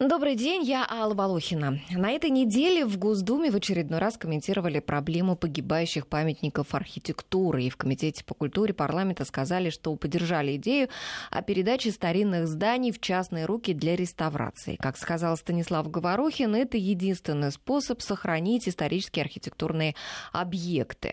[0.00, 1.80] Добрый день, я Алла Волохина.
[1.90, 7.64] На этой неделе в Госдуме в очередной раз комментировали проблему погибающих памятников архитектуры.
[7.64, 10.88] И в Комитете по культуре парламента сказали, что поддержали идею
[11.32, 14.76] о передаче старинных зданий в частные руки для реставрации.
[14.76, 19.96] Как сказал Станислав Говорухин, это единственный способ сохранить исторические архитектурные
[20.32, 21.12] объекты.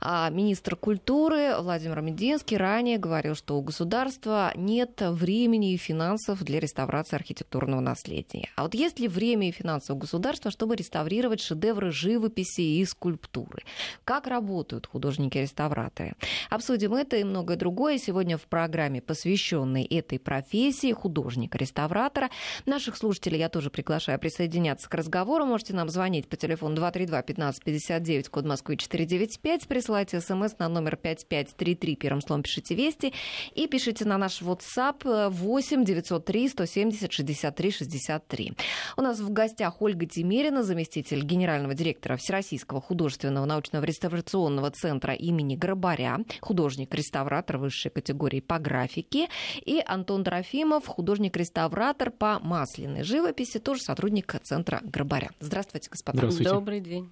[0.00, 6.58] А министр культуры Владимир Мединский ранее говорил, что у государства нет времени и финансов для
[6.58, 8.50] реставрации архитектурного наследия столетия.
[8.56, 13.62] А вот есть ли время и финансы у государства, чтобы реставрировать шедевры живописи и скульптуры?
[14.04, 16.14] Как работают художники-реставраторы?
[16.50, 22.30] Обсудим это и многое другое сегодня в программе, посвященной этой профессии художника-реставратора.
[22.66, 25.46] Наших слушателей я тоже приглашаю присоединяться к разговору.
[25.46, 32.20] Можете нам звонить по телефону 232-1559, код Москвы 495, присылайте смс на номер 5533, первым
[32.20, 33.12] словом пишите «Вести»,
[33.54, 38.52] и пишите на наш WhatsApp 8 903 170 63 60 63.
[38.96, 45.56] У нас в гостях Ольга Тимерина, заместитель генерального директора Всероссийского художественного научного реставрационного центра имени
[45.56, 49.28] Грабаря, художник-реставратор высшей категории по графике,
[49.64, 55.30] и Антон Трофимов, художник-реставратор по масляной живописи, тоже сотрудник центра Грабаря.
[55.40, 56.18] Здравствуйте, господа.
[56.18, 56.50] Здравствуйте.
[56.50, 57.10] Добрый день.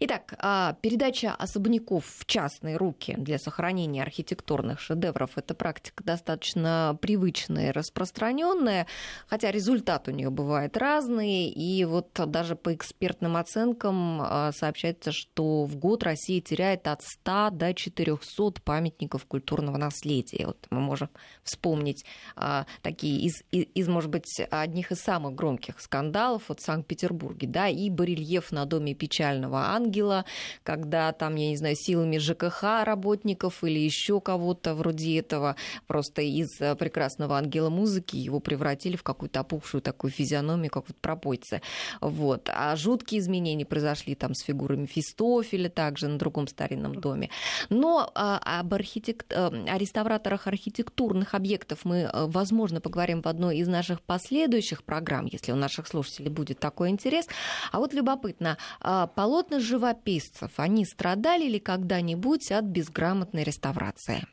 [0.00, 7.68] Итак, а, передача особняков в частные руки для сохранения архитектурных шедевров– это практика достаточно привычная
[7.68, 8.86] и распространенная,
[9.26, 11.48] хотя результат у нее бывает разный.
[11.48, 17.50] И вот даже по экспертным оценкам а, сообщается, что в год Россия теряет от 100
[17.52, 20.46] до 400 памятников культурного наследия.
[20.46, 21.10] Вот мы можем
[21.42, 22.04] вспомнить
[22.36, 27.68] а, такие из, из, может быть, одних из самых громких скандалов вот в Санкт-Петербурге, да,
[27.68, 30.24] и барельеф на доме печального ангела,
[30.62, 35.56] когда там, я не знаю, силами ЖКХ работников или еще кого-то вроде этого,
[35.86, 40.96] просто из э, прекрасного ангела музыки его превратили в какую-то опухшую такую физиономию, как вот
[40.96, 41.62] пропойцы.
[42.00, 42.50] Вот.
[42.52, 47.30] А жуткие изменения произошли там с фигурами Фистофеля, также на другом старинном доме.
[47.70, 49.32] Но а, об архитект...
[49.32, 55.26] Э, о реставраторах архитектурных объектов мы, э, возможно, поговорим в одной из наших последующих программ,
[55.26, 57.26] если у наших слушателей будет такой интерес.
[57.72, 64.26] А вот любопытно, а, полотна живописцев, они страдали ли когда-нибудь от безграмотной реставрации?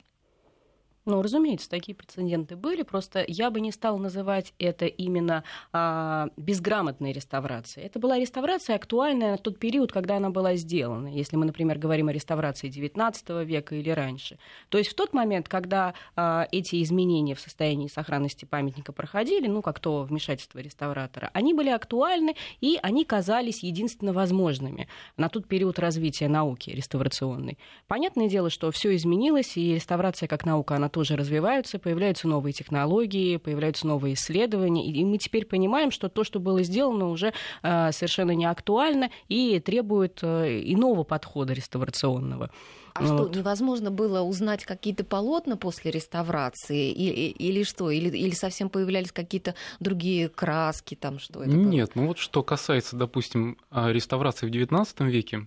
[1.08, 7.12] Ну, разумеется, такие прецеденты были, просто я бы не стала называть это именно а, безграмотной
[7.12, 7.86] реставрацией.
[7.86, 12.08] Это была реставрация актуальная на тот период, когда она была сделана, если мы, например, говорим
[12.08, 14.40] о реставрации XIX века или раньше.
[14.70, 19.62] То есть в тот момент, когда а, эти изменения в состоянии сохранности памятника проходили, ну,
[19.62, 24.88] как то вмешательство реставратора, они были актуальны, и они казались единственно возможными
[25.18, 27.60] на тот период развития науки реставрационной.
[27.86, 33.36] Понятное дело, что все изменилось, и реставрация как наука, она тоже развиваются, появляются новые технологии,
[33.36, 37.34] появляются новые исследования, и мы теперь понимаем, что то, что было сделано, уже
[37.64, 42.50] э, совершенно не актуально и требует э, иного подхода реставрационного.
[42.94, 43.28] А вот.
[43.28, 46.90] что, невозможно было узнать какие-то полотна после реставрации?
[46.92, 47.92] Или, или что?
[47.92, 50.96] Или, или совсем появлялись какие-то другие краски?
[50.96, 52.04] Там, что это Нет, было?
[52.04, 55.40] ну вот что касается, допустим, а, реставрации в XIX веке,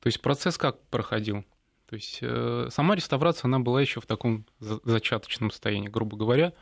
[0.00, 1.44] то есть процесс как проходил?
[1.94, 6.52] То есть э, сама реставрация, она была еще в таком зачаточном состоянии, грубо говоря.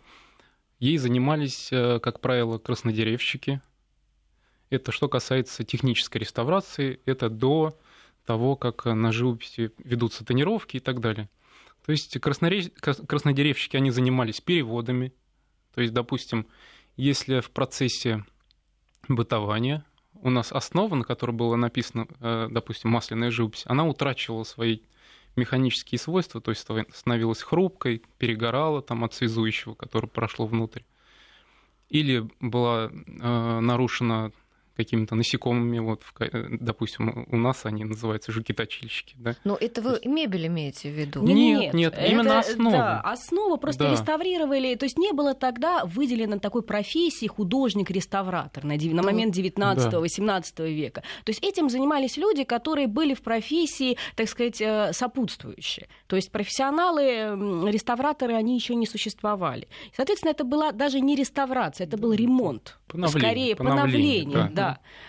[0.78, 3.62] Ей занимались, э, как правило, краснодеревщики.
[4.68, 7.78] Это что касается технической реставрации, это до
[8.26, 11.30] того, как на живописи ведутся тонировки и так далее.
[11.86, 15.14] То есть краснодеревщики, они занимались переводами.
[15.74, 16.46] То есть, допустим,
[16.98, 18.22] если в процессе
[19.08, 19.82] бытования
[20.12, 24.80] у нас основа, на которой было написано, э, допустим, масляная живопись, она утрачивала свои
[25.36, 30.82] механические свойства, то есть становилась хрупкой, перегорала там от связующего, которое прошло внутрь.
[31.88, 34.32] Или была э, нарушена
[34.76, 39.36] какими-то насекомыми, вот, э, допустим, у нас они называются жуки-точильщики, да?
[39.44, 41.22] Но это вы мебель имеете в виду?
[41.22, 42.72] Нет, нет, нет это, именно основа.
[42.72, 43.92] Да, основа просто да.
[43.92, 50.64] реставрировали, то есть не было тогда выделено такой профессии художник-реставратор на, на момент 19-18 да.
[50.64, 51.02] века.
[51.24, 55.88] То есть этим занимались люди, которые были в профессии, так сказать, э, сопутствующие.
[56.06, 59.68] То есть профессионалы, реставраторы, они еще не существовали.
[59.94, 62.78] Соответственно, это была даже не реставрация, это был ремонт.
[62.86, 64.61] Поновление, скорее поновление, поновление да Да.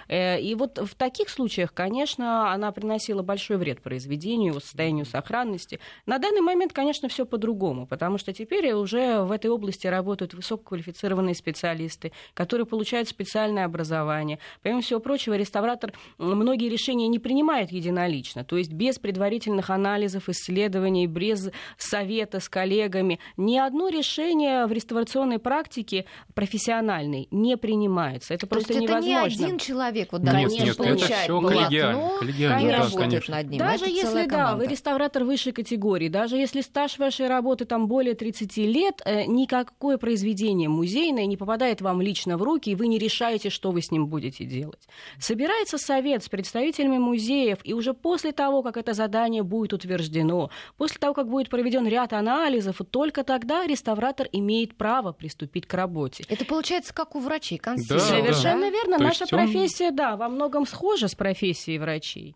[0.08, 5.80] Э, и вот в таких случаях, конечно, она приносила большой вред произведению, его состоянию сохранности.
[6.06, 11.36] На данный момент, конечно, все по-другому, потому что теперь уже в этой области работают высококвалифицированные
[11.36, 14.40] специалисты, которые получают специальное образование.
[14.62, 21.08] Помимо всего прочего, реставратор многие решения не принимает единолично, то есть без предварительных анализов, исследований,
[21.08, 23.20] без совета с коллегами.
[23.38, 28.34] Ни одно решение в реставрационной практике профессиональной не принимается.
[28.34, 29.36] Это просто То есть невозможно.
[29.36, 32.72] это не один человек, вот, Нет, допустим, нет, это получает всё полотно коллегиально, коллегиально, и
[32.72, 33.36] да, работает конечно.
[33.36, 33.60] над ним.
[33.60, 38.16] Даже Это если, да, вы реставратор высшей категории, даже если стаж вашей работы там более
[38.16, 42.98] 30 лет, э, никакое произведение музейное не попадает вам лично в руки, и вы не
[42.98, 44.88] решаете, что вы с ним будете делать.
[45.20, 50.98] Собирается совет с представителями музеев, и уже после того, как это задание будет утверждено, после
[51.00, 56.24] того, как будет проведен ряд анализов, только тогда реставратор имеет право приступить к работе.
[56.30, 58.02] Это получается как у врачей, Да, консилиум.
[58.02, 58.98] Совершенно верно.
[58.98, 62.36] То Наша профессия, да, во многом схожа с профессией врачей.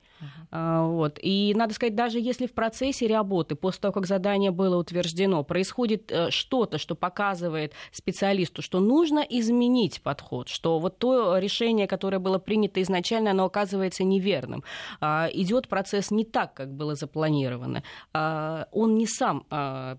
[0.50, 1.20] А, вот.
[1.22, 6.12] И надо сказать, даже если в процессе работы, после того, как задание было утверждено, происходит
[6.12, 12.40] э, что-то, что показывает специалисту, что нужно изменить подход, что вот то решение, которое было
[12.40, 14.64] принято изначально, оно оказывается неверным.
[15.02, 17.84] А, идет процесс не так, как было запланировано.
[18.14, 19.46] А, он не сам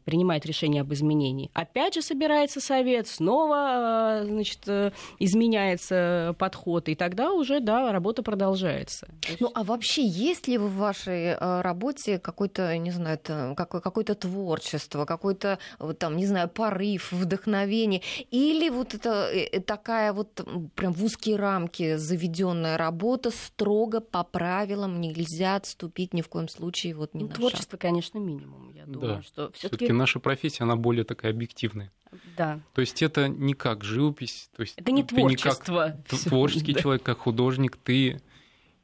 [0.05, 1.51] принимает решение об изменении.
[1.55, 9.09] Опять же собирается совет, снова значит, э, изменяется подход, и тогда уже, да, работа продолжается.
[9.29, 13.19] Есть- Ну, а вообще, есть ли в вашей э, работе какое-то, не знаю,
[13.57, 20.13] какое-то творчество, какой-то, вот там, не знаю, порыв, вдохновение, или вот это э, э, такая
[20.13, 20.41] вот
[20.75, 26.95] прям в узкие рамки заведенная работа, строго по правилам, нельзя отступить ни в коем случае
[26.95, 27.39] вот ни Ну, на шаг?
[27.39, 28.71] творчество, конечно, минимум.
[28.71, 29.23] Я думаю, Да.
[29.23, 31.93] что Все-таки все-таки наша профессия, она более такая объективная.
[32.37, 32.61] Да.
[32.75, 36.05] То есть это не как живопись, то есть Это не ты не как творчество.
[36.29, 38.21] творческий человек, как художник, ты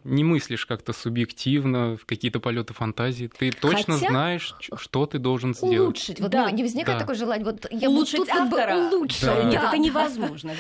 [0.05, 3.31] не мыслишь как-то субъективно, в какие-то полеты фантазии.
[3.39, 5.79] Ты точно Хотя- знаешь, что ты должен сделать.
[5.81, 6.21] Улучшить.
[6.21, 6.51] Вот Да.
[6.51, 7.01] не, возникает Да.
[7.01, 8.77] такое желание, вот я Улучшить вот бы автора.
[8.77, 9.35] улучшила.
[9.35, 9.43] Да.
[9.45, 9.69] Нет, Да.
[9.69, 10.53] это невозможно.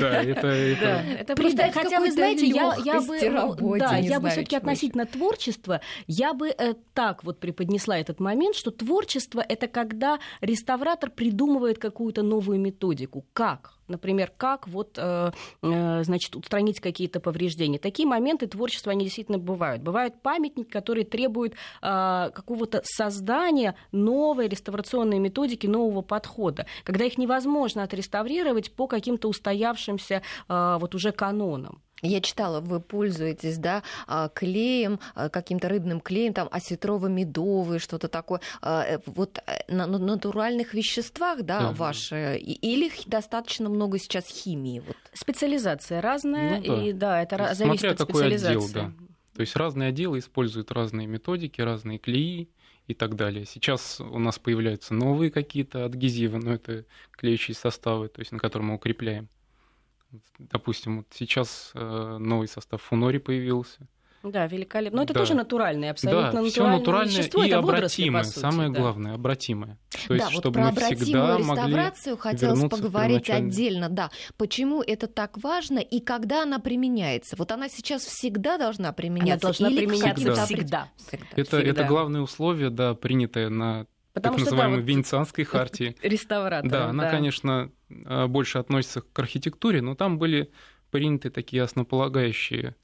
[0.00, 4.50] Да, это, это- Придать хотя вы знаете, я, я бы, работе, да, я бы все-таки
[4.56, 10.18] чего относительно творчества, я бы э, так вот преподнесла этот момент, что творчество это когда
[10.40, 15.32] реставратор придумывает какую-то новую методику, как Например, как вот, э,
[15.62, 17.78] э, значит, устранить какие-то повреждения.
[17.78, 19.82] Такие моменты творчества, они действительно бывают.
[19.82, 27.82] Бывают памятники, которые требуют э, какого-то создания новой реставрационной методики, нового подхода, когда их невозможно
[27.82, 31.82] отреставрировать по каким-то устоявшимся э, вот уже канонам.
[32.02, 38.40] Я читала, вы пользуетесь, да, а, клеем, а, каким-то рыбным клеем, там, осетрово-медовый, что-то такое.
[38.62, 41.72] А, э, Вот э, на на натуральных веществах, да, Да.
[41.72, 44.80] ваши, или достаточно много сейчас химии?
[44.80, 44.96] Вот.
[45.12, 46.82] Специализация разная, Ну да.
[46.84, 48.74] и да, это Смотря зависит от какой отдел, специализации.
[48.74, 48.92] да.
[49.34, 52.48] То есть разные отделы используют разные методики, разные клеи
[52.86, 53.46] и так далее.
[53.46, 58.66] Сейчас у нас появляются новые какие-то адгезивы, но это клеящие составы, то есть на котором
[58.66, 59.28] мы укрепляем.
[60.10, 63.86] Вот, Допустим, вот сейчас э, новый состав фунори появился.
[64.22, 64.98] Да, великолепно.
[64.98, 65.20] Но это Да.
[65.20, 67.42] тоже натуральное, абсолютно да, все натуральное натуральное вещество.
[67.42, 68.22] и это водоросли, обратимое.
[68.22, 68.80] по сути, Самое да.
[68.80, 69.78] главное, обратимое.
[69.90, 74.10] То да, есть, вот чтобы про мы обратимую всегда могли реставрацию хотелось поговорить отдельно, да.
[74.36, 77.34] Почему это так важно и когда она применяется?
[77.38, 79.32] Вот она сейчас всегда должна применяться?
[79.32, 80.44] Она должна или применяться всегда.
[80.44, 80.88] опред- всегда.
[81.36, 81.70] Это, всегда.
[81.70, 85.96] это главное условие, да, принятое на Потому так что, да, называемой вот Венецианской хартии.
[86.02, 86.70] реставратор.
[86.70, 90.50] Да, она, конечно, э, больше относится к архитектуре, но там были
[90.90, 92.74] приняты такие основополагающие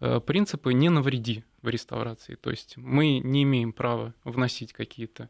[0.00, 2.36] э, принципы «не навреди» в реставрации.
[2.36, 5.28] То есть мы не имеем права вносить какие-то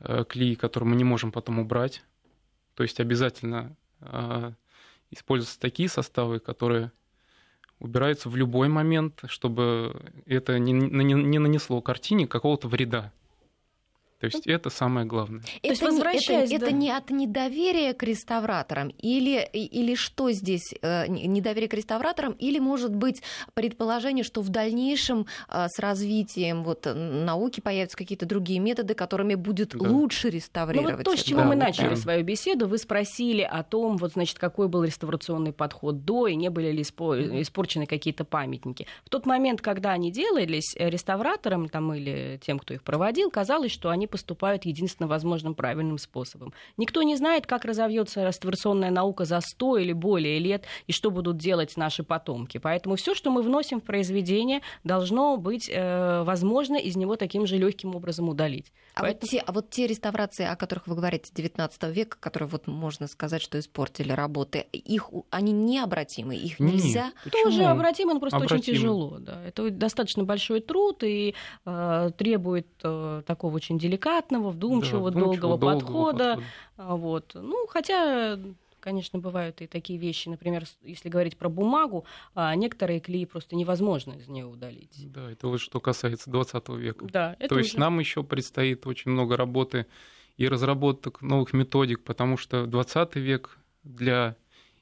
[0.00, 2.02] э, клеи, которые мы не можем потом убрать.
[2.74, 3.76] То есть обязательно
[5.10, 6.92] используются такие составы, которые
[7.78, 13.12] убираются в любой момент, чтобы это не, не- не нанесло картине какого-то вреда.
[14.32, 15.42] То есть это самое главное.
[15.62, 16.66] есть, Это, не- возвращаясь, это, да.
[16.66, 22.32] это не от недоверия к реставраторам или, или что здесь э, не- недоверие к реставраторам
[22.32, 23.22] или может быть
[23.54, 29.70] предположение, что в дальнейшем э, с развитием вот, науки появятся какие-то другие методы, которыми будет
[29.70, 29.88] Да.
[29.88, 30.96] лучше Ну реставрировать.
[30.96, 31.96] вот то, с чего Да, мы вот начали верно.
[31.96, 36.50] свою беседу, вы спросили о том, вот, значит, какой был реставрационный подход до, и не
[36.50, 38.86] были ли испо- испорчены какие-то памятники.
[39.04, 43.72] В тот момент, когда они делались, э, реставраторам там, или тем, кто их проводил, казалось,
[43.72, 46.52] что они поступают единственно возможным правильным способом.
[46.76, 51.36] Никто не знает, как разовьется растворционная наука за 100 или более лет, и что будут
[51.36, 52.58] делать наши потомки.
[52.58, 57.56] Поэтому все, что мы вносим в произведение, должно быть э, возможно из него таким же
[57.56, 58.72] легким образом удалить.
[58.94, 59.22] А, Поэтому...
[59.22, 63.08] вот те, а вот те реставрации, о которых вы говорите, 19 века, которые вот можно
[63.08, 67.10] сказать, что испортили работы, их они необратимы, их нельзя.
[67.24, 68.60] Нет, Тоже обратимы, но просто обратимы.
[68.60, 69.16] очень тяжело.
[69.18, 69.42] Да.
[69.44, 71.34] Это достаточно большой труд и
[71.66, 74.03] э, требует э, такого очень деликатного,
[74.50, 76.36] вдумчивого, да, долгого, долгого подхода.
[76.76, 76.96] подхода.
[76.96, 77.30] Вот.
[77.34, 78.38] Ну, хотя
[78.84, 80.28] конечно, бывают и такие вещи.
[80.28, 85.10] Например, если говорить про бумагу, а, некоторые клеи просто невозможно из нее удалить.
[85.10, 87.06] Да, это вот что касается 20 века.
[87.06, 87.64] Да, это То уже...
[87.64, 89.86] есть нам еще предстоит очень много работы
[90.36, 94.36] и разработок новых методик, потому что 20 век для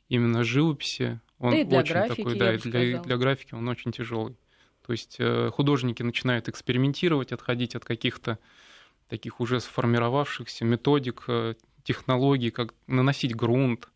[0.09, 4.37] именно живописи, он да очень графики, такой, да, и для, для графики он очень тяжелый.
[4.85, 8.39] То есть э, художники начинают экспериментировать, отходить от каких-то
[9.13, 11.55] таких уже сформировавшихся методик, э,
[11.85, 13.91] технологий, как наносить грунт,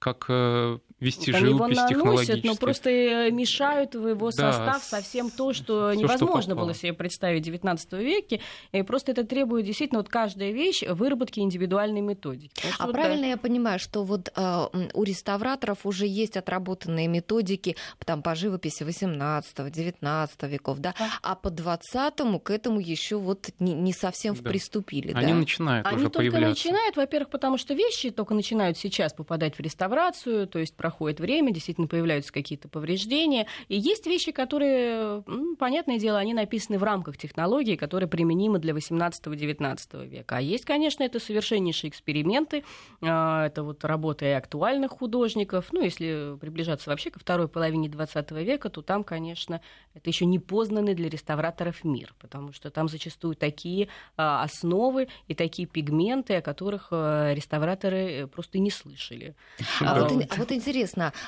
[0.00, 2.46] как э, вести Они живопись его технологически.
[2.46, 6.74] но просто э, мешают в его да, состав совсем то, что всё, невозможно что было
[6.74, 8.40] себе представить в XIX веке.
[8.72, 12.62] И просто это требует действительно вот каждая вещь выработки индивидуальной методики.
[12.78, 13.28] а вот правильно да.
[13.28, 20.48] я понимаю, что вот э, у реставраторов уже есть отработанные методики там, по живописи XVIII-XIX
[20.48, 20.94] веков, да?
[20.98, 21.10] да?
[21.22, 24.50] А по XX к этому еще вот не, не совсем да.
[24.50, 25.12] приступили.
[25.12, 25.38] Они да?
[25.38, 26.68] начинают Они уже только появляться.
[26.68, 31.18] начинают, во-первых, потому что вещи только начинают сейчас попадать в реставрацию, реставрацию, то есть проходит
[31.18, 33.48] время, действительно появляются какие-то повреждения.
[33.66, 38.72] И есть вещи, которые, ну, понятное дело, они написаны в рамках технологии, которые применимы для
[38.72, 40.36] 18-19 века.
[40.36, 42.62] А есть, конечно, это совершеннейшие эксперименты,
[43.02, 45.72] а, это вот работа и актуальных художников.
[45.72, 49.60] Ну, если приближаться вообще ко второй половине 20 века, то там, конечно,
[49.92, 55.34] это еще не познанный для реставраторов мир, потому что там зачастую такие а, основы и
[55.34, 59.34] такие пигменты, о которых а, реставраторы э, просто не слышали.
[59.80, 60.75] А вот, а вот интересно,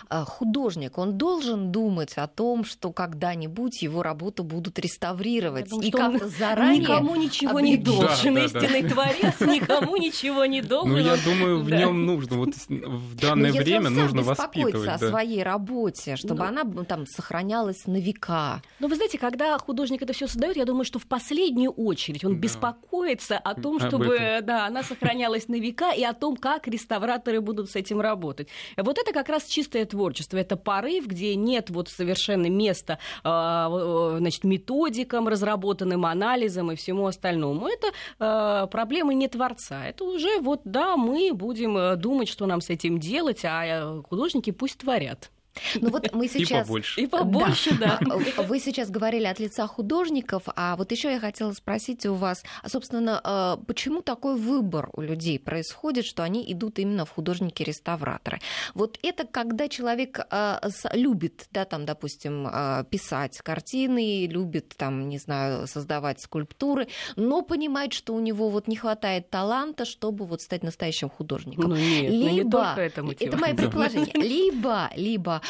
[0.09, 5.91] а художник, он должен думать о том, что когда-нибудь его работу будут реставрировать думаю, и
[5.91, 10.93] как-то заранее никому ничего не должен, да, истинный да, творец никому ничего не должен.
[10.93, 15.43] Ну я думаю, в нем нужно вот в данное ну, время нужно воспитывать о своей
[15.43, 16.49] работе, чтобы ну.
[16.49, 18.63] она там сохранялась на века.
[18.81, 22.37] Ну вы знаете, когда художник это все создает, я думаю, что в последнюю очередь он
[22.37, 27.71] беспокоится о том, чтобы да, она сохранялась на века и о том, как реставраторы будут
[27.71, 28.49] с этим работать.
[28.77, 30.37] Вот это как раз чистое творчество.
[30.37, 37.69] Это порыв, где нет вот совершенно места а, значит, методикам, разработанным анализом и всему остальному.
[37.69, 39.87] Это а, проблемы не творца.
[39.87, 44.03] Это уже вот, да, мы будем э, думать, что нам с этим делать, а э,
[44.09, 45.31] художники пусть творят.
[45.81, 46.67] Ну вот мы сейчас...
[46.67, 47.01] И побольше.
[47.01, 47.99] И побольше, да.
[48.01, 48.43] да.
[48.43, 52.69] Вы сейчас говорили от лица художников, а вот еще я хотела спросить у вас, а,
[52.69, 58.41] собственно, а, почему такой выбор у людей происходит, что они идут именно в художники-реставраторы?
[58.75, 60.61] Вот это когда человек а,
[60.93, 62.49] любит, да, там, допустим,
[62.91, 68.77] писать картины, любит, там, не знаю, создавать скульптуры, но понимает, что у него вот не
[68.77, 71.71] хватает таланта, чтобы вот стать настоящим художником.
[71.71, 73.29] Ну нет, либо, ну не только это мотивация.
[73.29, 74.15] Это мое предположение.
[74.15, 75.41] Либо, либо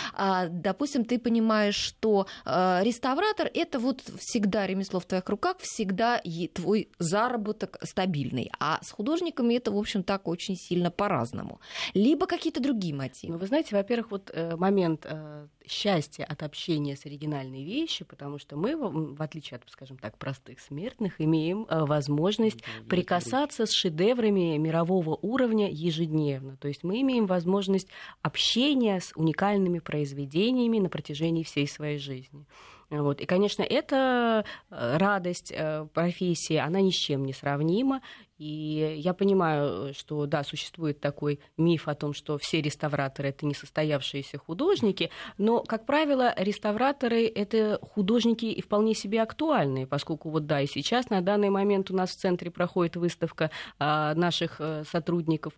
[0.51, 6.21] допустим, ты понимаешь, что а, реставратор это вот всегда ремесло в твоих руках, всегда
[6.55, 11.61] твой заработок стабильный, а с художниками это, в общем, так очень сильно по-разному.
[11.95, 13.35] Либо какие-то другие мотивы.
[13.35, 18.39] Ну, вы знаете, во-первых, вот э, момент э, счастья от общения с оригинальной вещью, потому
[18.39, 24.57] что мы, в отличие от, скажем так, простых смертных, имеем э, возможность прикасаться с шедеврами
[24.57, 26.57] мирового уровня ежедневно.
[26.57, 27.89] То есть мы имеем возможность
[28.23, 32.47] общения с уникальными произведениями на протяжении всей своей жизни.
[32.91, 33.21] Вот.
[33.21, 38.01] И, конечно, эта э, радость э, профессии, она ни с чем не сравнима.
[38.39, 44.39] И я понимаю, что, да, существует такой миф о том, что все реставраторы— это несостоявшиеся
[44.39, 50.67] художники, но, как правило, реставраторы— это художники и вполне себе актуальные, поскольку вот, да, и
[50.67, 55.53] сейчас на данный момент у нас в центре проходит выставка а, наших э, сотрудников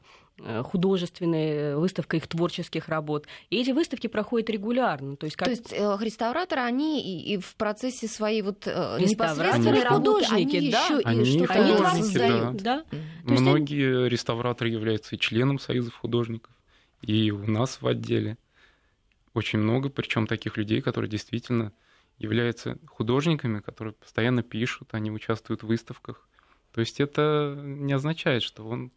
[0.65, 3.27] художественная выставка их творческих работ.
[3.51, 5.17] И эти выставки проходят регулярно.
[5.17, 5.47] То есть, как...
[5.47, 10.57] То есть э, реставраторы, они и, и в процессе своей вот э, непосредственной работы, художники,
[10.57, 10.85] они да?
[10.85, 12.57] еще они и что-то они создают.
[12.57, 12.85] Да.
[12.91, 12.99] Да?
[13.25, 14.13] Многие есть...
[14.13, 16.53] реставраторы являются и членом Союза художников,
[17.03, 18.37] и у нас в отделе
[19.35, 21.73] очень много, причем таких людей, которые действительно
[22.19, 26.29] являются художниками, которые постоянно пишут, они участвуют в выставках.
[26.73, 28.93] То есть это не означает, что он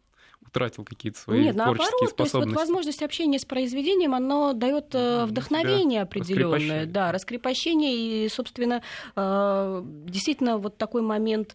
[0.46, 2.16] утратил какие-то свои Нет, творческие наоборот, способности.
[2.16, 8.28] То есть вот возможность общения с произведением, оно дает э, вдохновение определенное, да, раскрепощение и,
[8.28, 8.82] собственно,
[9.16, 11.54] э, действительно вот такой момент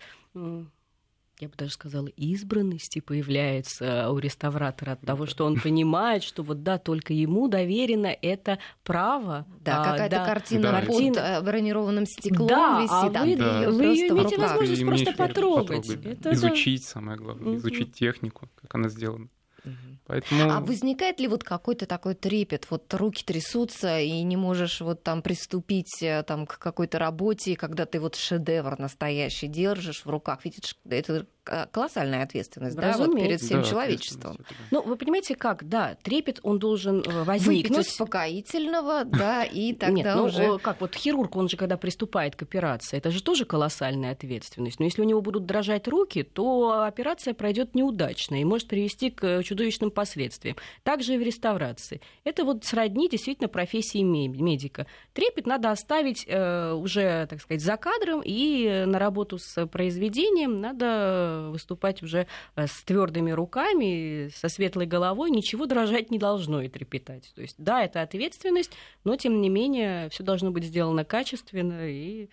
[1.39, 6.63] я бы даже сказала, избранности появляется у реставратора от того, что он понимает, что вот
[6.63, 9.48] да, только ему доверено это право.
[9.63, 10.81] Да, а, какая-то да, картина да.
[10.81, 13.69] под э, бронированным стеклом Да, висит, а а вы- Да.
[13.69, 15.88] вы в имеете возможность просто потрогать.
[15.88, 19.29] потрогать, Это изучить, самое главное, изучить технику, как она сделана.
[20.09, 22.65] Поэтому А возникает ли вот какой-то такой трепет?
[22.71, 27.85] Вот руки трясутся, и не можешь вот там приступить э, там, к какой-то работе, когда
[27.85, 30.43] ты вот шедевр настоящий держишь в руках.
[30.45, 31.27] Видишь, это
[31.71, 34.37] колоссальная ответственность, да, вот перед всем да, человечеством.
[34.37, 34.55] да.
[34.71, 37.87] Ну, вы понимаете, как, да, трепет, он должен э, Выпить возникнуть.
[37.87, 40.43] успокоительного, да, и тогда Нет, ну, уже...
[40.53, 44.79] о, как вот хирург, он же когда приступает к операции, это же тоже колоссальная ответственность.
[44.79, 49.23] Но если у него будут дрожать руки, то операция пройдет неудачно и может привести к
[49.23, 50.55] э, чудовищным последствиям.
[50.83, 52.01] Также и в реставрации.
[52.23, 54.87] Это вот сродни действительно профессии ме- медика.
[55.13, 60.57] Трепет надо оставить э, уже, так сказать, за кадром, и э, на работу с произведением
[60.57, 66.69] надо выступать уже э, с твердыми руками, со светлой головой, ничего дрожать не должно и
[66.69, 67.31] трепетать.
[67.36, 68.72] То есть, да, это ответственность,
[69.03, 72.29] но тем не менее все должно быть сделано качественно и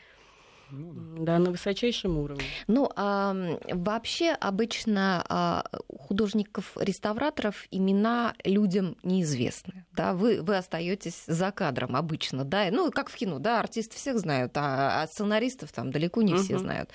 [0.70, 1.24] Ну да.
[1.24, 2.44] да, на высочайшем уровне.
[2.66, 3.34] Ну, а,
[3.72, 9.84] вообще обычно а, художников-реставраторов имена людям неизвестны.
[9.92, 10.12] Да?
[10.14, 14.52] Вы, вы остаетесь за кадром обычно, да, ну, как в кино, да, артисты всех знают,
[14.56, 16.62] а, а сценаристов там далеко не все Мгм.
[16.62, 16.90] знают.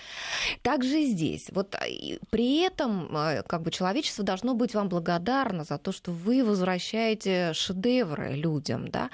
[0.61, 1.47] Также и здесь.
[1.51, 5.91] Вот а, и при этом а, как бы человечество должно быть вам благодарно за то,
[5.91, 9.09] что вы возвращаете шедевры людям, да.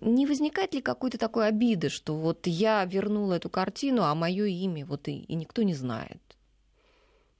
[0.00, 4.84] Не возникает ли какой-то такой обиды, что вот я вернула эту картину, а мое имя
[4.84, 6.18] вот и, и никто не знает?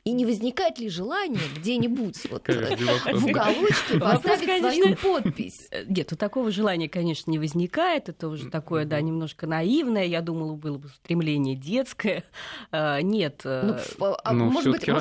[0.05, 5.67] И не возникает ли желание где-нибудь вот, в уголочке поставить свою подпись?
[5.71, 8.11] Э, Нет, у такого желания, конечно, не возникает.
[8.11, 10.05] Это уже такое, да, немножко наивное.
[10.05, 12.23] Я думала, было бы стремление детское.
[12.71, 13.41] А, Нет.
[13.47, 14.95] э, Ну, ф- а Ну, может быть, стоит,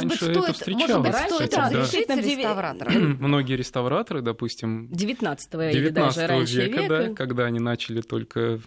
[1.54, 3.18] разрешить реставраторам?
[3.20, 7.10] Многие реставраторы, допустим, 19 или даже 19 раньше века, века.
[7.10, 8.62] да, когда они начали только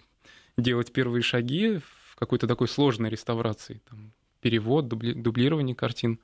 [0.55, 6.19] делать первые шаги в какой-то такой сложной реставрации, там, перевод, дубли- дублирование картин,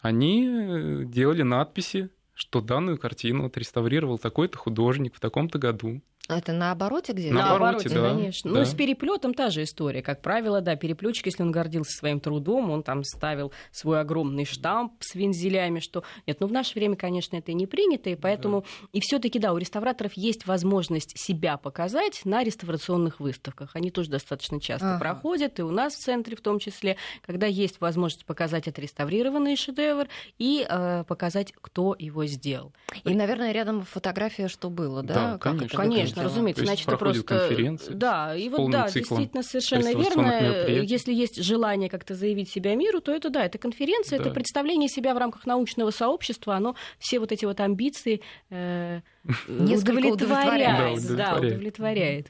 [0.00, 6.00] они э, делали надписи, что данную картину отреставрировал такой-то художник в таком-то году.
[6.28, 7.34] Это на обороте где-то?
[7.34, 8.52] На На обороте, обороте, да, конечно.
[8.52, 8.58] да.
[8.58, 10.02] Ну, с переплетом та же история.
[10.02, 14.92] Как правило, да, переплетчик, если он гордился своим трудом, он там ставил свой огромный штамп
[15.00, 16.02] с вензелями, что...
[16.26, 18.64] Нет, ну, в наше время, конечно, это не принято, и поэтому...
[18.92, 23.70] И все таки да, у реставраторов есть возможность себя показать на реставрационных выставках.
[23.74, 24.98] Они тоже достаточно часто Ага.
[25.00, 30.08] проходят, и у нас в центре в том числе, когда есть возможность показать отреставрированный шедевр
[30.38, 32.72] и э, показать, кто его сделал.
[33.04, 35.14] И, наверное, рядом фотография, что было, да?
[35.14, 36.34] Да, Как конечно, это Конечно, выглядело?
[36.36, 36.62] разумеется.
[36.62, 37.48] То Значит, это проходят просто...
[37.48, 40.82] конференции Да, и вот да, циклом действительно, совершенно верно.
[40.82, 44.34] Если есть желание как-то заявить себя миру, то это да, это конференция, это Да.
[44.34, 49.00] представление себя в рамках научного сообщества, оно все вот эти вот амбиции э,
[49.48, 50.14] удовлетворяет.
[50.14, 51.16] удовлетворяет.
[51.16, 52.26] Да, Да, удовлетворяет.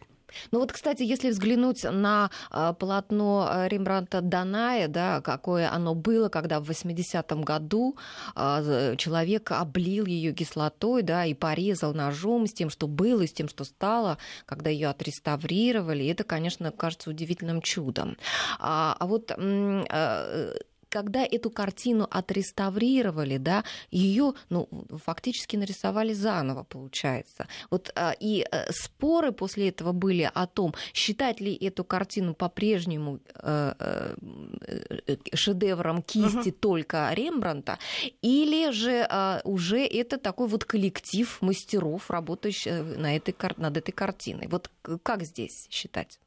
[0.50, 6.28] Ну вот, кстати, если взглянуть на а, полотно а, Рембранта Даная, да, какое оно было,
[6.28, 7.96] когда в 80-м году
[8.34, 13.48] а, человек облил ее кислотой, да, и порезал ножом с тем, что было, с тем,
[13.48, 18.16] что стало, когда ее отреставрировали, это, конечно, кажется удивительным чудом.
[18.58, 20.54] А, а вот а,
[20.96, 24.66] когда эту картину отреставрировали, да, ее, ну,
[25.04, 27.46] фактически нарисовали заново, получается.
[27.70, 33.20] Вот а, и э, споры после этого были о том, считать ли эту картину по-прежнему
[33.34, 37.78] э, э, шедевром кисти только Рембранта,
[38.22, 44.48] или же а, уже это такой вот коллектив мастеров, работающих на этой, над этой картиной.
[44.48, 44.70] Вот
[45.02, 46.18] как здесь считать?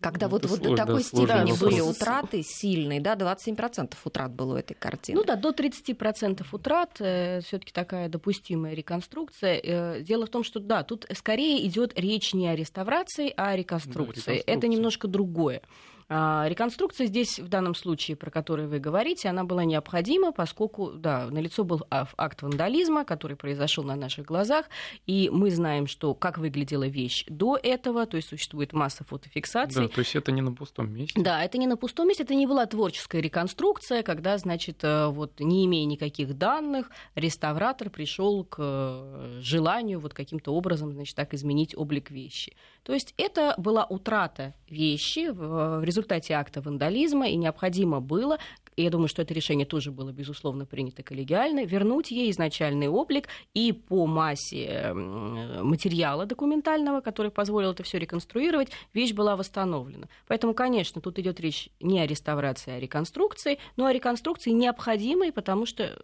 [0.00, 1.70] Когда Ну, вот, это вот до сложно, такой сложный степени вопрос.
[1.70, 5.18] были утраты сильные, да, 27% утрат было у этой картины.
[5.18, 9.60] Ну да, до 30% утрат все-таки такая допустимая реконструкция.
[9.62, 13.56] Э, Дело в том, что да, тут скорее идет речь не о реставрации, а о
[13.56, 14.36] реконструкции.
[14.36, 14.68] Это реконструкция.
[14.70, 15.62] немножко другое.
[16.08, 21.28] А, Реконструкция здесь, в данном случае, про который вы говорите, она была необходима, поскольку, да,
[21.30, 24.66] налицо был акт вандализма, который произошел на наших глазах,
[25.06, 29.82] и мы знаем, что как выглядела вещь до этого, то есть существует масса фотофиксаций.
[29.82, 31.20] Да, то есть это не на пустом месте.
[31.20, 35.40] Да, это не на пустом месте, это не была творческая реконструкция, когда, значит, э, вот
[35.40, 41.76] не имея никаких данных, реставратор пришел к э, желанию вот каким-то образом, значит, так изменить
[41.76, 42.56] облик вещи.
[42.84, 48.38] То есть это была утрата вещи в в результате акта вандализма, и необходимо было
[48.76, 53.28] и я думаю, что это решение тоже было, безусловно, принято коллегиально, вернуть ей изначальный облик
[53.54, 60.08] и по массе материала документального, который позволил это все реконструировать, вещь была восстановлена.
[60.26, 65.32] Поэтому, конечно, тут идет речь не о реставрации, а о реконструкции, но о реконструкции необходимой,
[65.32, 65.98] потому что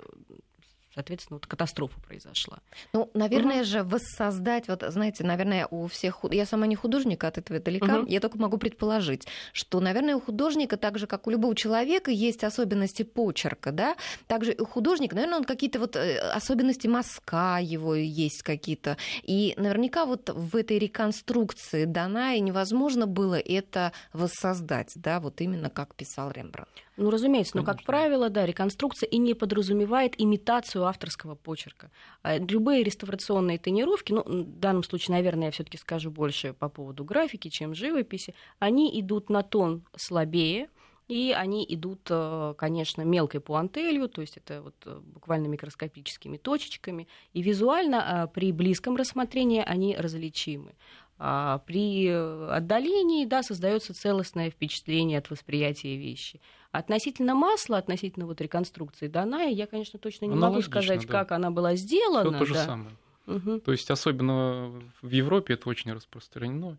[0.94, 2.58] соответственно, вот катастрофа произошла.
[2.92, 3.64] Ну, наверное угу.
[3.64, 6.20] же воссоздать, вот, знаете, наверное, у всех...
[6.30, 8.06] Я сама не художник, от этого далека, угу.
[8.06, 12.44] я только могу предположить, что, наверное, у художника, так же, как у любого человека, есть
[12.44, 13.96] особенности почерка, да?
[14.26, 18.96] Также у художника, наверное, он какие-то вот э, особенности мазка его есть какие-то.
[19.22, 25.70] И наверняка вот в этой реконструкции дана, и невозможно было это воссоздать, да, вот именно
[25.70, 26.70] как писал Рембрандт.
[26.98, 31.90] Ну, разумеется, но, как правило, да, реконструкция и не подразумевает имитацию авторского почерка.
[32.22, 36.68] А любые реставрационные тренировки, ну, в данном случае, наверное, я все таки скажу больше по
[36.68, 40.68] поводу графики, чем живописи, они идут на тон слабее,
[41.08, 47.08] и они идут, э, конечно, мелкой пуантелью, то есть это вот э, буквально микроскопическими точечками,
[47.32, 50.74] и визуально а, при близком рассмотрении они различимы.
[51.18, 56.40] А при отдалении да, создается целостное впечатление от восприятия вещи.
[56.72, 61.06] Относительно масла, относительно вот реконструкции Даная, я, конечно, точно не могу сказать, да.
[61.06, 62.30] как она была сделана.
[62.30, 62.64] Все то же да.
[62.64, 62.96] самое.
[63.26, 63.60] Угу.
[63.60, 66.78] То есть особенно в Европе это очень распространено.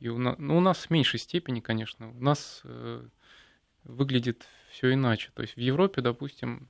[0.00, 2.10] И у нас, ну, у нас в меньшей степени, конечно.
[2.10, 3.04] У нас э,
[3.84, 5.30] выглядит все иначе.
[5.34, 6.68] То есть в Европе, допустим,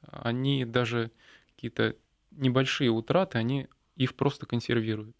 [0.00, 1.10] они даже
[1.54, 1.96] какие-то
[2.30, 5.16] небольшие утраты, они их просто консервируют.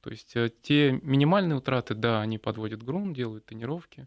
[0.00, 4.06] То есть э, те минимальные утраты, да, они подводят грунт, делают тренировки,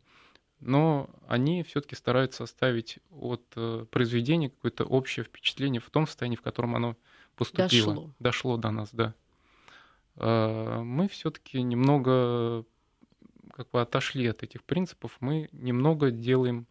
[0.59, 6.41] но они все-таки стараются оставить от э, произведения какое-то общее впечатление в том состоянии, в
[6.41, 6.95] котором оно
[7.35, 7.93] поступило.
[7.93, 9.13] Дошло, Дошло до нас, да.
[10.15, 12.65] А, мы все-таки немного
[13.53, 16.67] как бы отошли от этих принципов, мы немного делаем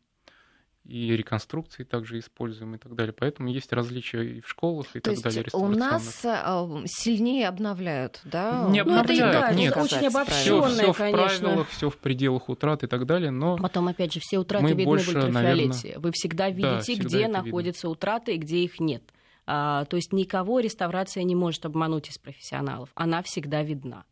[0.88, 3.12] и реконструкции также используем и так далее.
[3.12, 5.44] Поэтому есть различия и в школах и То так далее.
[5.52, 8.68] У нас а, сильнее обновляют, да?
[8.70, 9.76] Не обновляют, ну, это и нет.
[9.76, 13.88] Очень обобщенное, все, все в правилах, все в пределах утрат и так далее, но Потом,
[13.88, 15.32] опять же, все утраты видны больше, в ультрафиолете.
[15.32, 15.98] Наверное...
[15.98, 17.92] Вы всегда видите, да, всегда где находятся видно.
[17.92, 19.02] утраты и где их нет.
[19.46, 22.90] А, то есть никого реставрация не может обмануть из профессионалов.
[22.94, 24.04] Она всегда видна.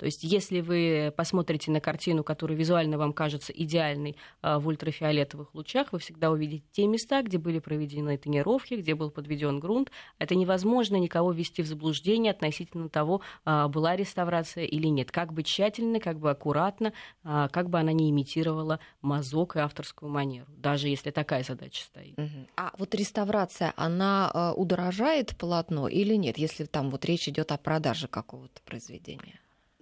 [0.00, 5.54] То есть если вы посмотрите на картину, которая визуально вам кажется идеальной а, в ультрафиолетовых
[5.54, 9.90] лучах, вы всегда увидите те места, где были проведены тренировки, где был подведен грунт.
[10.18, 15.10] Это невозможно никого ввести в заблуждение относительно того, а, была реставрация или нет.
[15.10, 20.10] Как бы тщательно, как бы аккуратно, а, как бы она не имитировала мазок и авторскую
[20.10, 22.18] манеру, даже если такая задача стоит.
[22.56, 28.08] А вот реставрация, она удорожает полотно или нет, если там вот речь идет о продаже
[28.08, 29.38] какого-то произведения?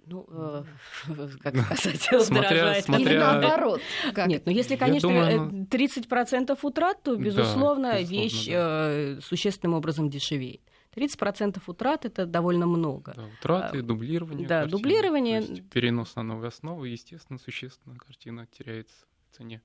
[0.09, 0.63] Ну, э,
[1.43, 3.11] как сказать, смотря, смотря...
[3.11, 3.79] Или наоборот.
[4.13, 4.27] Как?
[4.27, 8.89] Нет, ну если, конечно, думаю, 30% ну, утрат, то, безусловно, да, вещь да.
[8.89, 10.61] э, существенным образом дешевеет.
[10.95, 13.13] 30% утрат это довольно много.
[13.15, 14.47] Да, утраты, а, дублирование.
[14.47, 15.41] Да, картины, дублирование.
[15.71, 19.61] перенос на новую основу, естественно, существенно картина теряется в цене.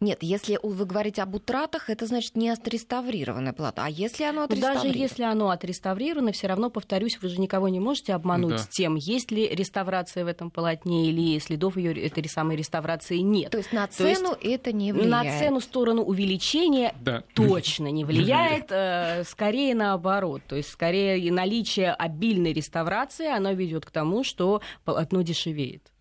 [0.00, 3.82] Нет, если вы говорите об утратах, это значит не отреставрированное плато.
[3.84, 4.82] А если оно отреставрировано?
[4.84, 8.68] Даже если оно отреставрировано, все равно, повторюсь, вы же никого не можете обмануть да.
[8.70, 13.50] тем, есть ли реставрация в этом полотне или следов ее этой самой реставрации нет.
[13.50, 15.10] То есть на цену есть, это не влияет?
[15.10, 17.22] На цену сторону увеличения да.
[17.34, 18.64] точно не влияет.
[18.76, 20.42] Э, скорее наоборот.
[20.48, 25.93] То есть скорее наличие обильной реставрации, оно ведет к тому, что полотно дешевеет.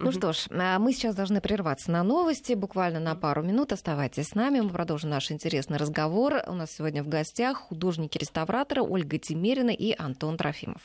[0.00, 3.72] Ну что ж, а мы сейчас должны прерваться на новости, буквально на пару минут.
[3.72, 6.42] Оставайтесь с нами, мы продолжим наш интересный разговор.
[6.46, 10.82] У нас сегодня в гостях художники-реставраторы Ольга Тимерина и Антон Трофимов.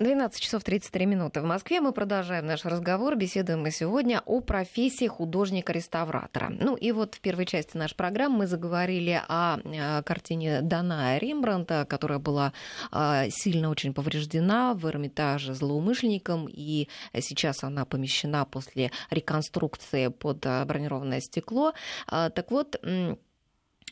[0.00, 1.80] 12 часов 33 минуты в Москве.
[1.80, 3.14] Мы продолжаем наш разговор.
[3.14, 6.48] Беседуем мы сегодня о профессии художника-реставратора.
[6.50, 11.86] Ну и вот в первой части нашей программы мы заговорили о, о картине Даная Рембранта,
[11.88, 12.52] которая была
[12.90, 16.88] э, сильно очень повреждена в Эрмитаже злоумышленником, и
[17.20, 21.72] сейчас она помещена после реконструкции под э, бронированное стекло.
[22.10, 22.80] Э, так вот,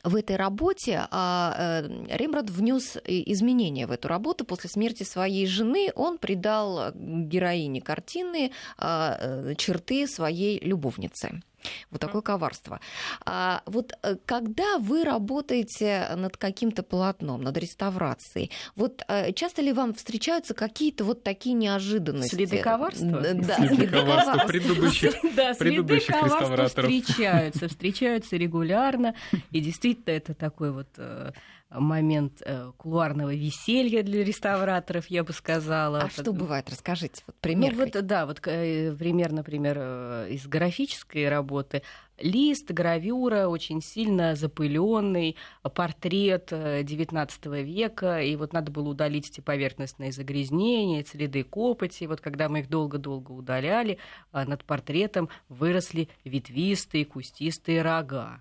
[0.04, 4.44] в этой работе а, э, Рембрандт внес изменения в эту работу.
[4.44, 11.42] После смерти своей жены он придал героине картины а, э, черты своей любовницы.
[11.90, 12.80] Вот такое коварство.
[13.24, 19.72] А вот э, когда вы работаете над каким-то полотном, над реставрацией, вот э, часто ли
[19.72, 22.34] вам встречаются какие-то вот такие неожиданности?
[22.34, 23.20] Следы коварства?
[23.34, 29.14] Да, следы коварства предыдущих, да, предыдущих следы коварства встречаются, встречаются регулярно,
[29.50, 31.32] и действительно это такой вот э,
[31.74, 36.00] момент э, кулуарного веселья для реставраторов, я бы сказала.
[36.00, 36.68] А что бывает?
[36.70, 37.74] Расскажите, вот пример.
[37.74, 41.82] Ну, вот, да, вот э, пример, например, э, из графической работы.
[42.18, 45.36] Лист, гравюра, очень сильно запыленный,
[45.74, 52.04] портрет XIX века, и вот надо было удалить эти поверхностные загрязнения, следы копоти.
[52.04, 53.98] Вот когда мы их долго-долго удаляли,
[54.32, 58.40] над портретом выросли ветвистые, кустистые рога.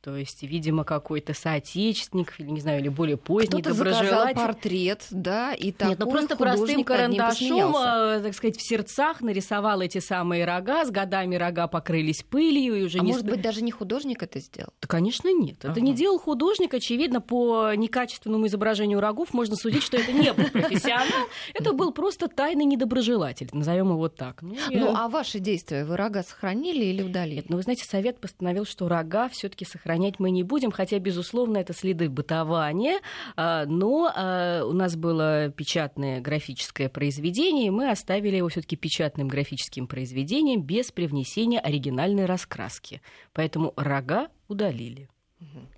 [0.00, 4.36] То есть, видимо, какой-то соотечественник, или не знаю, или более поздний Кто-то доброжелатель.
[4.36, 9.80] портрет, да, и такой Нет, ну просто простым карандашом, э, так сказать, в сердцах нарисовал
[9.80, 13.12] эти самые рога, с годами рога покрылись пылью и уже а не...
[13.12, 14.72] может быть, даже не художник это сделал?
[14.80, 15.58] Да, конечно, нет.
[15.60, 15.80] Это ага.
[15.80, 16.74] не делал художник.
[16.74, 21.06] Очевидно, по некачественному изображению рогов можно судить, что это не был профессионал.
[21.54, 24.42] Это был просто тайный недоброжелатель, назовем его так.
[24.42, 27.36] Ну, ну а ваши действия, вы рога сохранили или удалили?
[27.36, 30.70] Нет, ну, вы знаете, совет постановил, что рога все таки сохранили сохранять мы не будем,
[30.70, 33.00] хотя, безусловно, это следы бытования,
[33.36, 38.76] а, но а, у нас было печатное графическое произведение, и мы оставили его все таки
[38.76, 43.00] печатным графическим произведением без привнесения оригинальной раскраски.
[43.32, 45.08] Поэтому рога удалили.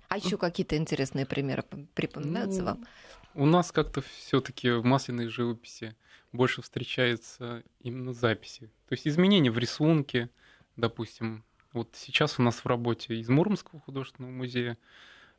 [0.07, 2.85] А еще какие-то интересные примеры припоминаются ну, вам?
[3.33, 5.95] У нас как-то все-таки в масляной живописи
[6.31, 8.71] больше встречается именно записи.
[8.87, 10.29] То есть изменения в рисунке,
[10.75, 14.77] допустим, вот сейчас у нас в работе из Муромского художественного музея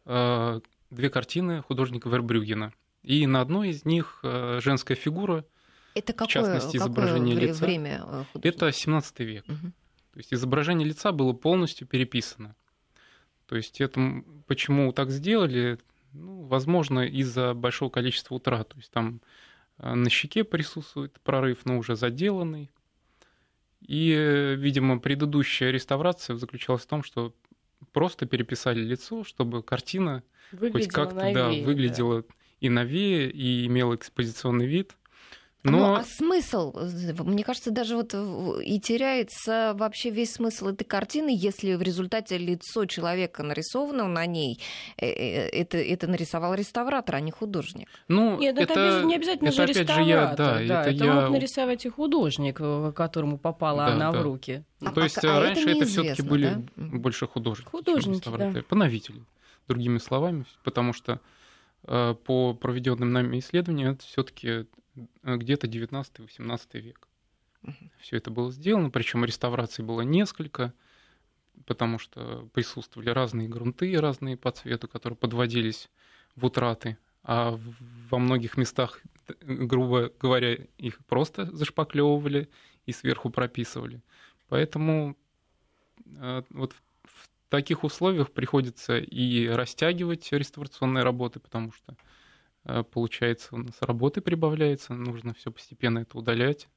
[0.07, 2.73] э, две картины художника Вербрюгена.
[3.03, 5.45] И на одной из них э, женская фигура,
[5.95, 7.64] это какое, в частности, изображение какое лица.
[7.64, 9.45] время э, Это 17 век.
[9.47, 9.73] Угу.
[10.12, 12.55] То есть изображение лица было полностью переписано.
[13.47, 15.79] То есть это почему так сделали?
[16.12, 18.68] Ну, возможно, из-за большого количества утрат.
[18.68, 19.21] То есть там
[19.79, 22.71] на щеке присутствует прорыв, но уже заделанный.
[23.87, 27.35] И, видимо, предыдущая реставрация заключалась в том, что
[27.92, 32.29] просто переписали лицо, чтобы картина выглядела хоть как-то да, выглядела да.
[32.61, 34.97] и новее, и имела экспозиционный вид.
[35.64, 35.79] Но...
[35.79, 36.75] Ну, а смысл?
[37.25, 42.85] Мне кажется, даже вот и теряется вообще весь смысл этой картины, если в результате лицо
[42.87, 44.61] человека нарисовано на ней,
[44.96, 47.88] э, э, это, это нарисовал реставратор, а не художник.
[48.09, 50.05] Ну, Нет, это, это не обязательно это, же реставратор.
[50.05, 51.12] Же я, да, да, это, это я...
[51.12, 54.18] мог нарисовать и художник, э, которому попала да, она да.
[54.18, 54.64] в руки.
[54.85, 56.98] А То есть а раньше это, это все-таки были да?
[56.98, 58.62] больше художники, художники чем да.
[58.68, 59.22] поновители,
[59.68, 61.20] другими словами, потому что
[61.85, 64.64] по проведенным нами исследованиям это все-таки Э,
[65.23, 67.09] где-то 19-18 век.
[67.63, 67.75] Угу.
[68.01, 70.73] Все это было сделано, причем реставраций было несколько,
[71.67, 75.89] потому что присутствовали разные грунты, разные по цвету, которые подводились
[76.35, 77.59] в утраты, а
[78.11, 79.01] во многих местах,
[79.43, 82.49] грубо говоря, их просто зашпаклевывали
[82.87, 84.03] и сверху прописывали.
[84.49, 85.17] Поэтому
[86.17, 86.75] э, вот
[87.05, 92.21] в таких условиях приходится и растягивать реставрационные работы, потому что Э,
[92.90, 96.68] получается, у нас работы прибавляется, нужно все постепенно это удалять.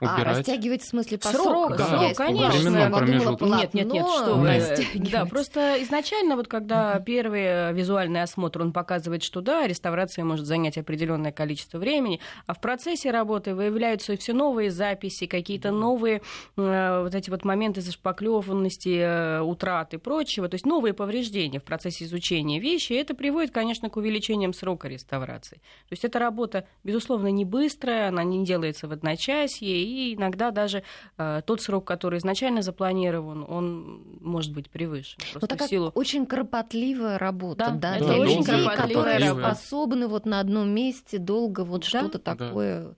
[0.00, 0.26] А, убирать.
[0.26, 1.76] А, растягивать в смысле по срок, сроку?
[1.76, 2.90] Да, срок, конечно.
[2.90, 9.22] Подумала, нет, нет, нет, что Да, просто изначально, вот когда первый визуальный осмотр, он показывает,
[9.22, 14.70] что да, реставрация может занять определенное количество времени, а в процессе работы выявляются все новые
[14.70, 16.22] записи, какие-то новые
[16.56, 21.64] э, вот эти вот моменты зашпаклеванности, э, утраты и прочего, то есть новые повреждения в
[21.64, 25.56] процессе изучения вещи, и это приводит, конечно, к увеличениям срока реставрации.
[25.88, 30.82] То есть эта работа, безусловно, не быстрая, она не делается в одночасье, и иногда даже
[31.18, 35.18] э, тот срок, который изначально запланирован, он может быть превышен.
[35.32, 35.90] Просто такая силу...
[35.94, 41.18] очень кропотливая работа, да, да, это да, очень людей, которые способны вот на одном месте
[41.18, 41.86] долго вот да?
[41.86, 42.84] что-то такое...
[42.84, 42.94] Да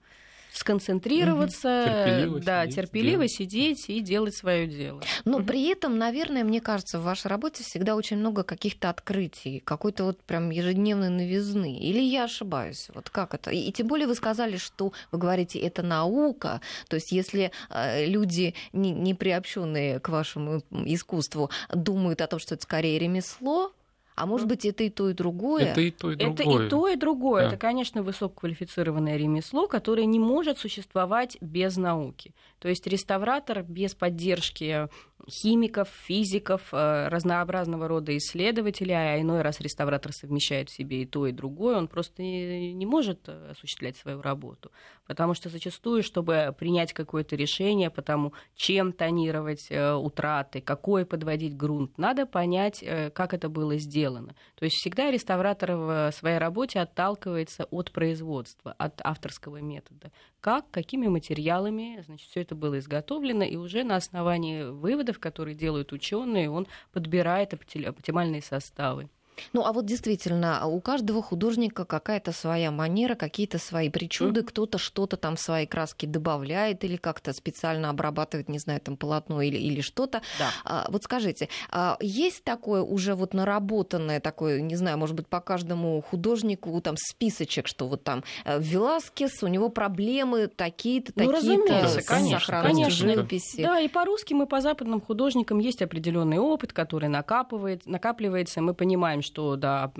[0.59, 3.33] сконцентрироваться, терпеливо да, сидеть, терпеливо делать.
[3.33, 5.03] сидеть и делать свое дело.
[5.25, 10.05] Но при этом, наверное, мне кажется, в вашей работе всегда очень много каких-то открытий, какой-то
[10.05, 11.79] вот прям ежедневной новизны.
[11.79, 12.89] Или я ошибаюсь?
[12.95, 13.51] Вот как это?
[13.51, 16.61] И, тем более вы сказали, что вы говорите, это наука.
[16.89, 22.55] То есть если э, люди, не, не приобщенные к вашему искусству, думают о том, что
[22.55, 23.73] это скорее ремесло,
[24.19, 25.65] а может быть, это и то, и другое?
[25.65, 26.35] Это и то, и другое.
[26.35, 27.43] Это и то, и другое.
[27.43, 27.49] Да.
[27.49, 32.35] Это, конечно, высококвалифицированное ремесло, которое не может существовать без науки.
[32.59, 34.89] То есть реставратор без поддержки
[35.29, 41.27] химиков, физиков, э, разнообразного рода исследователей, а иной раз реставратор совмещает в себе и то,
[41.27, 44.71] и другое, он просто не может э, осуществлять свою работу.
[45.07, 51.57] Потому что зачастую, чтобы принять какое-то решение по тому, чем тонировать э, утраты, какой подводить
[51.57, 54.35] грунт, надо понять, как это было сделано.
[54.55, 60.11] То есть всегда реставратор в своей работе отталкивается от производства, от авторского метода.
[60.41, 65.93] Как, какими материалами, значит, все это было изготовлено, и уже на основании выводов, которые делают
[65.93, 69.09] ученые, он подбирает оптимальные составы.
[69.53, 74.45] Ну, а вот действительно, у каждого художника какая-то своя манера, какие-то свои причуды, mm-hmm.
[74.45, 79.43] кто-то что-то там в свои краски добавляет или как-то специально обрабатывает, не знаю, там полотно
[79.43, 80.23] или, или что-то.
[80.39, 80.51] Да.
[80.65, 85.41] А, вот скажите, а есть такое уже вот наработанное такое, не знаю, может быть, по
[85.41, 91.89] каждому художнику там списочек, что вот там э, Веласкес, у него проблемы такие-то, ну, такие-то
[91.89, 92.91] с конечно, конечно.
[92.91, 93.63] живописи.
[93.63, 98.75] Да, и по русским, и по западным художникам есть определенный опыт, который накапывает, накапливается, мы
[98.75, 99.93] понимаем, что да,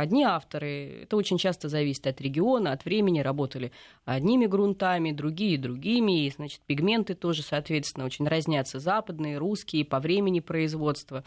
[0.00, 3.72] одни авторы, это очень часто зависит от региона, от времени, работали
[4.04, 10.40] одними грунтами, другие другими, и, значит, пигменты тоже, соответственно, очень разнятся, западные, русские, по времени
[10.40, 11.24] производства,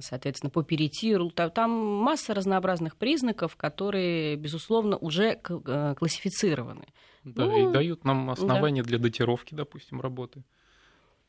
[0.00, 1.30] соответственно, по перитиру.
[1.30, 6.86] Там масса разнообразных признаков, которые, безусловно, уже э, классифицированы.
[7.24, 8.88] Да, ну, и дают нам основания да.
[8.88, 10.42] для датировки, допустим, работы.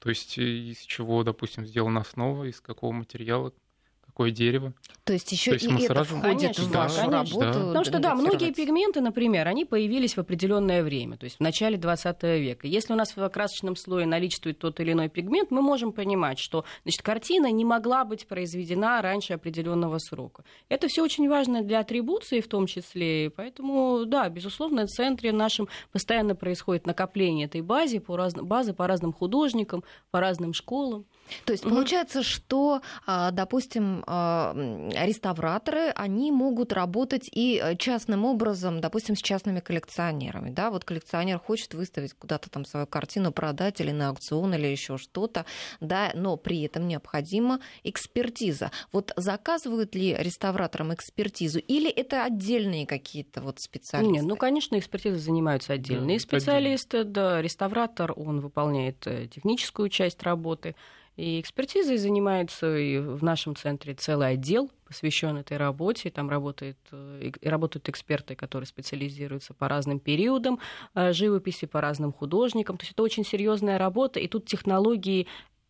[0.02, 3.54] То есть из чего, допустим, сделана основа, из какого материала,
[4.22, 4.74] какое дерево.
[5.04, 6.16] То есть еще и это сразу...
[6.16, 7.18] входит конечно, в вашу конечно.
[7.18, 7.60] работу.
[7.60, 7.66] Да.
[7.66, 11.78] Потому что, да, многие пигменты, например, они появились в определенное время, то есть в начале
[11.78, 12.68] 20 века.
[12.68, 16.66] Если у нас в красочном слое наличествует тот или иной пигмент, мы можем понимать, что
[16.84, 20.44] значит, картина не могла быть произведена раньше определенного срока.
[20.70, 25.68] Это все очень важно для атрибуции в том числе, поэтому, да, безусловно, в центре нашем
[25.92, 28.36] постоянно происходит накопление этой базы по, раз...
[28.36, 31.06] базы по разным художникам, по разным школам.
[31.46, 31.76] То есть угу.
[31.76, 34.54] получается, что, а, допустим, а,
[35.06, 40.50] реставраторы, они могут работать и э, частным образом, допустим, с частными коллекционерами.
[40.50, 40.72] Да?
[40.72, 45.46] Вот коллекционер хочет выставить куда-то там свою картину, продать или на аукцион, или еще что-то,
[45.80, 48.72] да, но при этом необходима экспертиза.
[48.92, 54.14] Вот заказывают ли реставраторам экспертизу или это отдельные какие-то вот специалисты?
[54.14, 57.00] Нет, ну, конечно, экспертизой занимаются отдельные да, специалисты.
[57.00, 57.14] Отдельно.
[57.14, 60.76] Да, реставратор, он выполняет э, техническую часть работы,
[61.18, 66.10] и экспертизой занимается и в нашем центре целый отдел, посвящен этой работе.
[66.10, 70.60] Там работает, э, работают эксперты, которые специализируются по разным периодам
[70.96, 72.78] э, живописи, по разным художникам.
[72.78, 75.28] То есть это очень серьезная работа, и тут технологии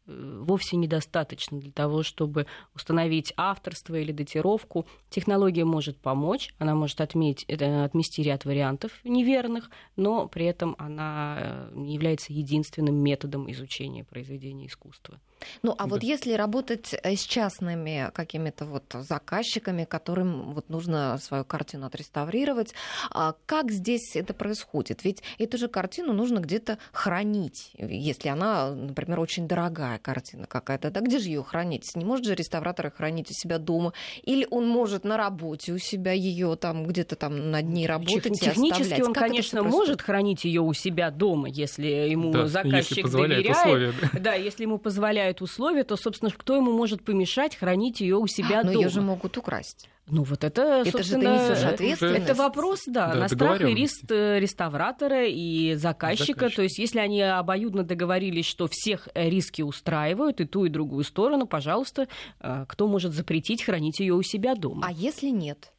[0.07, 4.85] Э, вовсе недостаточно для того, чтобы установить авторство или датировку.
[5.09, 11.69] Технология может помочь, она может отметить, э, отмести ряд вариантов неверных, но при этом она
[11.73, 15.19] не является единственным методом изучения произведения искусства.
[15.63, 15.89] Ну, а да.
[15.89, 22.73] вот если работать с частными какими-то вот заказчиками, которым вот нужно свою картину отреставрировать,
[23.09, 25.03] а как здесь это происходит?
[25.03, 31.01] Ведь эту же картину нужно где-то хранить, если она, например, очень дорогая картина какая-то, да
[31.01, 31.95] где же ее хранить?
[31.95, 33.93] Не может же реставратор хранить у себя дома?
[34.23, 38.81] Или он может на работе у себя ее там где-то там над ней работать Технически
[38.81, 39.07] оставлять?
[39.07, 43.57] он, как конечно, может хранить ее у себя дома, если ему да, заказчик если доверяет.
[43.57, 44.19] Условия, да.
[44.19, 48.61] да, если ему позволяют условия, то, собственно, кто ему может помешать хранить ее у себя
[48.61, 48.73] а, дома?
[48.73, 49.87] Но ее же могут украсть.
[50.07, 52.25] Ну вот это, это же ты несешь ответственность.
[52.27, 56.33] Это вопрос, да, да на страх и риск э, реставратора и заказчика.
[56.33, 56.55] Заказчик.
[56.55, 61.05] То есть если они обоюдно договорились, что всех э, риски устраивают и ту и другую
[61.05, 62.07] сторону, пожалуйста,
[62.41, 64.85] э, кто может запретить хранить ее у себя дома?
[64.85, 65.71] А если нет?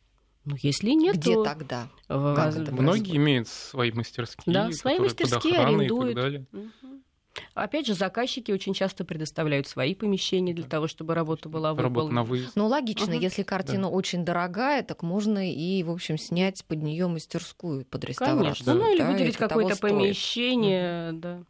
[0.45, 1.45] Ну, если нет, где то...
[1.45, 1.89] тогда?
[2.09, 6.13] Многие имеют свои мастерские, да, свои мастерские арендуют.
[6.13, 6.47] И так далее.
[7.55, 12.17] Опять же, заказчики очень часто предоставляют свои помещения для того, чтобы работа была выполнена.
[12.17, 12.53] на выезд.
[12.55, 13.23] Ну, логично, угу.
[13.23, 13.89] если картина да.
[13.89, 18.43] очень дорогая, так можно и, в общем, снять под нее мастерскую, под реставрацию.
[18.43, 18.75] Конечно, да.
[18.75, 21.19] ну или да, выделить какое-то помещение, угу.
[21.21, 21.43] да.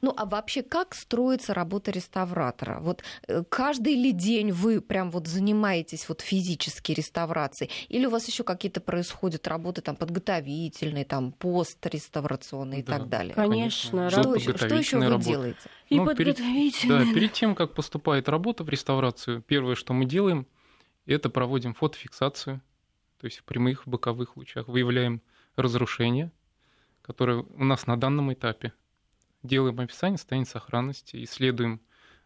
[0.00, 2.78] Ну, а вообще, как строится работа реставратора?
[2.80, 7.70] Вот э, каждый ли день вы прям вот занимаетесь вот физически реставрацией?
[7.88, 13.34] Или у вас еще какие-то происходят работы там подготовительные, там постреставрационные и так далее?
[13.34, 14.10] Конечно.
[14.10, 15.28] Что, еще, что еще вы работы.
[15.28, 15.70] делаете?
[15.88, 16.72] И ну, подготовительные.
[16.72, 20.46] Перед, да, перед тем, как поступает работа в реставрацию, первое, что мы делаем,
[21.06, 22.60] это проводим фотофиксацию,
[23.18, 25.22] то есть в прямых, боковых лучах выявляем
[25.56, 26.32] разрушения,
[27.02, 28.72] которые у нас на данном этапе
[29.42, 31.80] делаем описание состояния сохранности, исследуем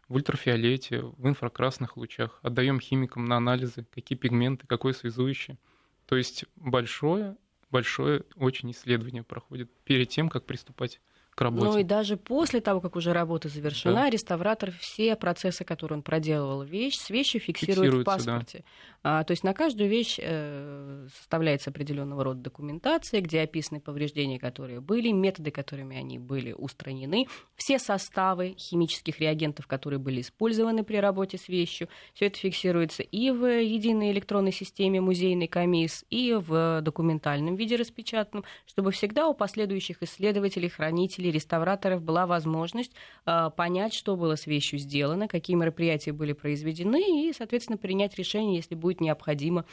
[0.07, 5.57] в ультрафиолете, в инфракрасных лучах, отдаем химикам на анализы, какие пигменты, какое связующее.
[6.05, 7.35] То есть большое,
[7.71, 11.01] большое очень исследование проходит перед тем, как приступать
[11.37, 11.65] к работе.
[11.67, 14.09] Ну и даже после того, как уже работа завершена, да.
[14.09, 18.63] реставратор все процессы, которые он проделывал вещь, с вещью фиксирует в паспорте.
[19.03, 19.19] Да.
[19.19, 24.81] А, то есть на каждую вещь э, составляется определенного рода документация, где описаны повреждения, которые
[24.81, 31.37] были, методы, которыми они были устранены, все составы химических реагентов, которые были использованы при работе
[31.37, 31.87] с вещью.
[32.15, 38.43] Все это фиксируется и в единой электронной системе музейный комисс, и в документальном виде распечатанном,
[38.65, 42.91] чтобы всегда у последующих исследователей, хранителей или реставраторов была возможность
[43.25, 48.57] э, понять, что было с вещью сделано, какие мероприятия были произведены, и, соответственно, принять решение,
[48.57, 49.65] если будет необходимо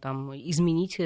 [0.00, 1.00] там, изменить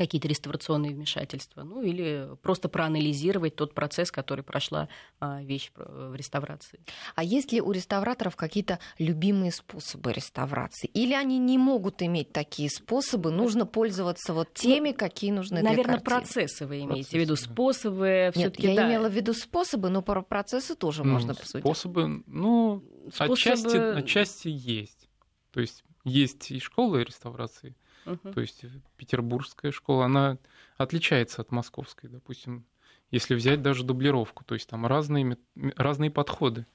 [0.00, 6.80] какие-то реставрационные вмешательства, ну или просто проанализировать тот процесс, который прошла а, вещь в реставрации.
[7.16, 10.86] А есть ли у реставраторов какие-то любимые способы реставрации?
[10.94, 13.30] Или они не могут иметь такие способы?
[13.30, 16.16] Нужно пользоваться вот теми, какие нужны Наверное, для картины?
[16.16, 18.88] процессы вы имеете процессы, в виду, способы Нет, я да.
[18.88, 21.66] имела в виду способы, но про процессы тоже ну, можно посудить.
[21.66, 22.82] Способы, ну,
[23.12, 23.34] способы...
[23.34, 25.10] Отчасти, отчасти есть.
[25.52, 28.32] То есть есть и школы реставрации, Угу.
[28.32, 28.64] То есть
[28.96, 30.38] петербургская школа, она
[30.76, 32.64] отличается от московской, допустим,
[33.10, 35.36] если взять даже дублировку, то есть там разные,
[35.76, 36.66] разные подходы.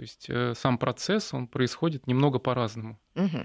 [0.00, 2.98] То есть э, сам процесс, он происходит немного по-разному.
[3.16, 3.44] Угу.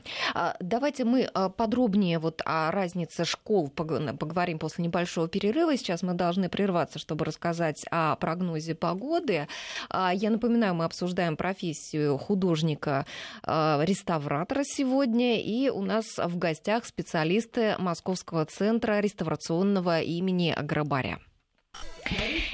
[0.62, 5.76] Давайте мы а, подробнее вот о разнице школ поговорим после небольшого перерыва.
[5.76, 9.49] Сейчас мы должны прерваться, чтобы рассказать о прогнозе погоды.
[9.89, 18.45] А, я напоминаю, мы обсуждаем профессию художника-реставратора сегодня, и у нас в гостях специалисты Московского
[18.45, 21.20] центра реставрационного имени Агробаря.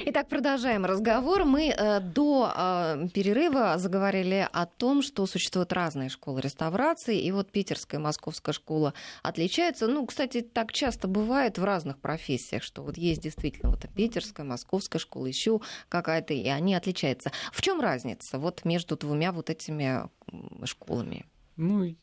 [0.04, 1.44] Итак, продолжаем разговор.
[1.44, 7.50] Мы э, до э, перерыва заговорили о том, что существуют разные школы реставрации, и вот
[7.50, 9.86] питерская и московская школа отличаются.
[9.86, 14.98] Ну, кстати, так часто бывает в разных профессиях, что вот есть действительно вот питерская, московская
[14.98, 17.30] школа, еще какая-то, и они отличаются.
[17.52, 20.08] В чем разница вот между двумя вот этими
[20.64, 21.26] школами?
[21.56, 21.94] Ну,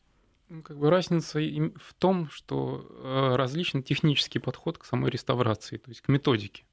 [0.62, 6.00] как бы разница в том, что э, различен технический подход к самой реставрации, то есть
[6.00, 6.64] к методике.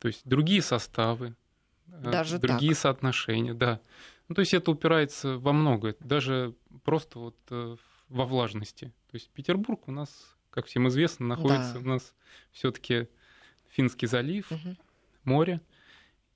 [0.00, 1.36] То есть другие составы,
[1.86, 2.80] э, Даже другие так.
[2.80, 3.80] соотношения, да.
[4.28, 7.76] Ну, то есть это упирается во многое, даже просто вот э,
[8.08, 8.86] во влажности.
[9.10, 10.10] То есть Петербург у нас,
[10.50, 11.80] как всем известно, находится да.
[11.80, 12.14] у нас
[12.50, 13.08] все-таки
[13.68, 14.76] Финский залив, угу.
[15.24, 15.60] море.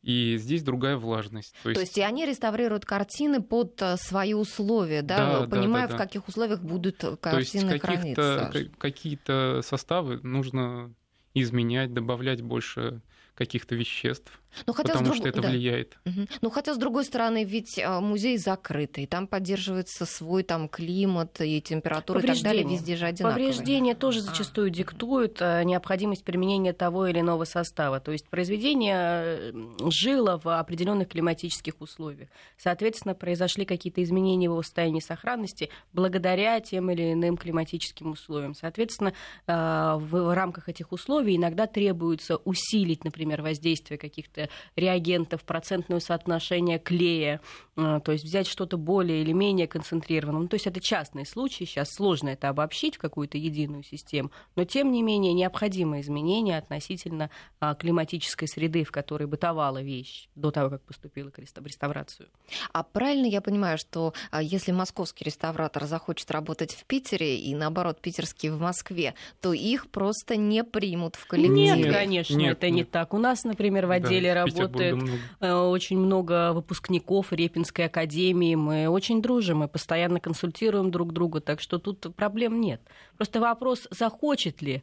[0.02, 1.54] И здесь другая влажность.
[1.62, 1.80] То есть...
[1.80, 5.94] То есть и они реставрируют картины под э, свои условия, да, да понимая, да, да,
[5.94, 8.52] в каких условиях будут картины То есть храниться.
[8.76, 10.92] Какие-то составы нужно
[11.32, 13.00] изменять, добавлять больше
[13.35, 15.16] каких-то веществ, ну, хотя потому друг...
[15.16, 15.48] что это да.
[15.48, 15.98] влияет.
[16.05, 16.26] Угу.
[16.42, 21.61] Ну, хотя, с другой стороны, ведь а, музей закрытый, там поддерживается свой там климат и
[21.61, 23.48] температура и так далее, везде же одинаковые.
[23.48, 28.00] Повреждения тоже зачастую диктуют а, необходимость применения того или иного состава.
[28.00, 29.52] То есть произведение
[29.90, 32.28] жило в определенных климатических условиях.
[32.57, 38.55] Соответственно, произошли какие-то изменения в его состоянии сохранности благодаря тем или иным климатическим условиям.
[38.55, 39.12] Соответственно,
[39.46, 44.43] а, в рамках этих условий иногда требуется усилить, например, воздействие каких-то
[44.76, 47.40] реагентов, процентное соотношение клея,
[47.74, 50.42] то есть взять что-то более или менее концентрированное.
[50.42, 54.64] Ну, то есть это частные случаи, сейчас сложно это обобщить в какую-то единую систему, но
[54.64, 60.70] тем не менее необходимы изменения относительно а, климатической среды, в которой бытовала вещь до того,
[60.70, 62.28] как поступила в реставрацию.
[62.72, 68.00] А правильно я понимаю, что а, если московский реставратор захочет работать в Питере и наоборот
[68.00, 71.76] питерский в Москве, то их просто не примут в коллектив?
[71.76, 72.74] Нет, конечно, нет, это нет.
[72.74, 73.14] не так.
[73.14, 75.18] У нас, например, в отделе работает много.
[75.40, 77.32] Э, очень много выпускников
[77.64, 78.54] Репинской академии.
[78.54, 82.80] Мы очень дружим, мы постоянно консультируем друг друга, так что тут проблем нет.
[83.16, 84.82] Просто вопрос, захочет ли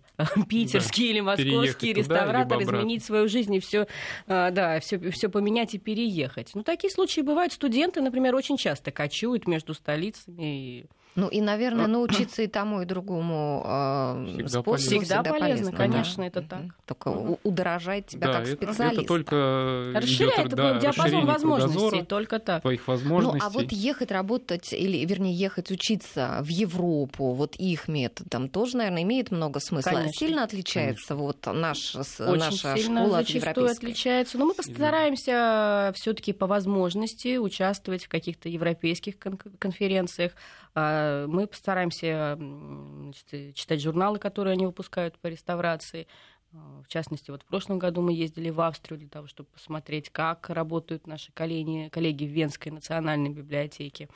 [0.49, 1.11] питерский да.
[1.11, 3.88] или московский реставратор изменить свою жизнь и все,
[4.27, 6.51] э, да, все, все поменять и переехать.
[6.53, 7.53] Ну, такие случаи бывают.
[7.53, 10.86] Студенты, например, очень часто кочуют между столицами и
[11.16, 14.88] ну и, наверное, научиться и тому, и другому э, всегда способу полезно.
[14.88, 16.28] всегда, всегда полезно, полезно, конечно, да.
[16.28, 16.62] это так.
[16.86, 18.84] Только удорожает тебя да, как специалиста.
[18.84, 22.62] Это, это только расширяет идет, да, диапазон возможностей, только так.
[22.62, 23.39] Твоих возможностей.
[23.39, 28.78] Ну а вот ехать работать или, вернее, ехать учиться в Европу, вот их методом тоже,
[28.78, 29.91] наверное, имеет много смысла.
[29.91, 30.14] Конечно.
[30.14, 31.16] Сильно отличается Конечно.
[31.16, 33.76] вот наш, Очень наша сильно, школа от европейской?
[33.76, 34.38] отличается.
[34.38, 39.16] Но мы постараемся все-таки по возможности участвовать в каких-то европейских
[39.59, 40.32] конференциях
[40.74, 46.08] а, мы постараемся значит, читать журналы, которые они выпускают по реставрации.
[46.54, 50.10] А, в частности, вот в прошлом году мы ездили в Австрию для того, чтобы посмотреть,
[50.10, 54.10] как работают наши коллеги, коллеги в Венской национальной библиотеке.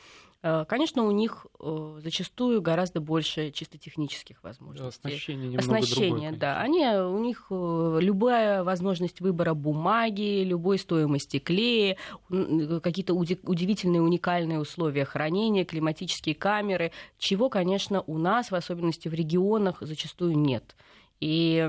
[0.47, 5.07] А, конечно, у них э, зачастую гораздо больше чисто технических возможностей.
[5.07, 6.61] Оснащение немного Оснащение, другое, да.
[6.61, 11.97] Они, у них э, любая возможность выбора бумаги, любой стоимости клея,
[12.29, 19.77] какие-то удивительные уникальные условия хранения, климатические камеры, чего, конечно, у нас, в особенности в регионах,
[19.81, 20.75] зачастую нет.
[21.19, 21.67] И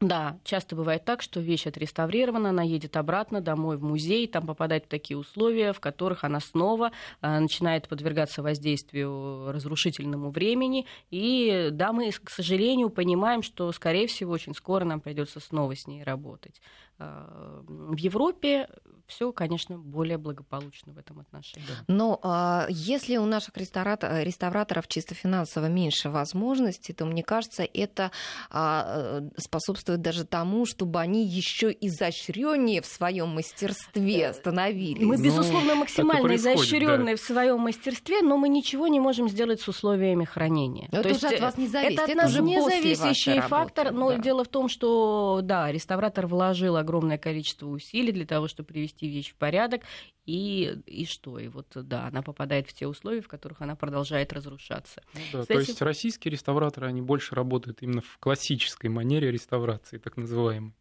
[0.00, 4.84] да, часто бывает так, что вещь отреставрирована, она едет обратно домой в музей, там попадает
[4.84, 10.86] в такие условия, в которых она снова э, начинает подвергаться воздействию разрушительному времени.
[11.10, 15.88] И да, мы, к сожалению, понимаем, что, скорее всего, очень скоро нам придется снова с
[15.88, 16.60] ней работать.
[16.98, 18.68] В Европе
[19.08, 21.66] все, конечно, более благополучно в этом отношении.
[21.88, 28.10] Но а, если у наших реставратор, реставраторов чисто финансово меньше возможностей, то мне кажется, это
[28.50, 35.02] а, способствует даже тому, чтобы они еще изощреннее в своем мастерстве э, становились.
[35.02, 37.22] Мы, ну, безусловно, максимально изощренные да.
[37.22, 40.86] в своем мастерстве, но мы ничего не можем сделать с условиями хранения.
[40.92, 41.98] Но то это есть, уже от вас не зависит.
[41.98, 43.90] Это, это от нас независящий фактор.
[43.90, 44.18] Но да.
[44.18, 49.32] дело в том, что да, реставратор вложил огромное количество усилий для того, чтобы привести вещь
[49.32, 49.82] в порядок,
[50.24, 51.38] и, и что?
[51.38, 55.02] И вот, да, она попадает в те условия, в которых она продолжает разрушаться.
[55.14, 59.98] Ну, да, Кстати, то есть российские реставраторы, они больше работают именно в классической манере реставрации,
[59.98, 60.74] так называемой.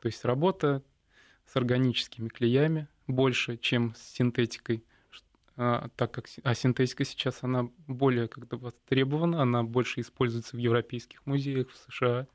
[0.00, 0.82] То есть работа
[1.46, 4.84] с органическими клеями больше, чем с синтетикой,
[5.58, 11.24] а, так как а синтетика сейчас она более как-то востребована, она больше используется в европейских
[11.24, 12.26] музеях, в США.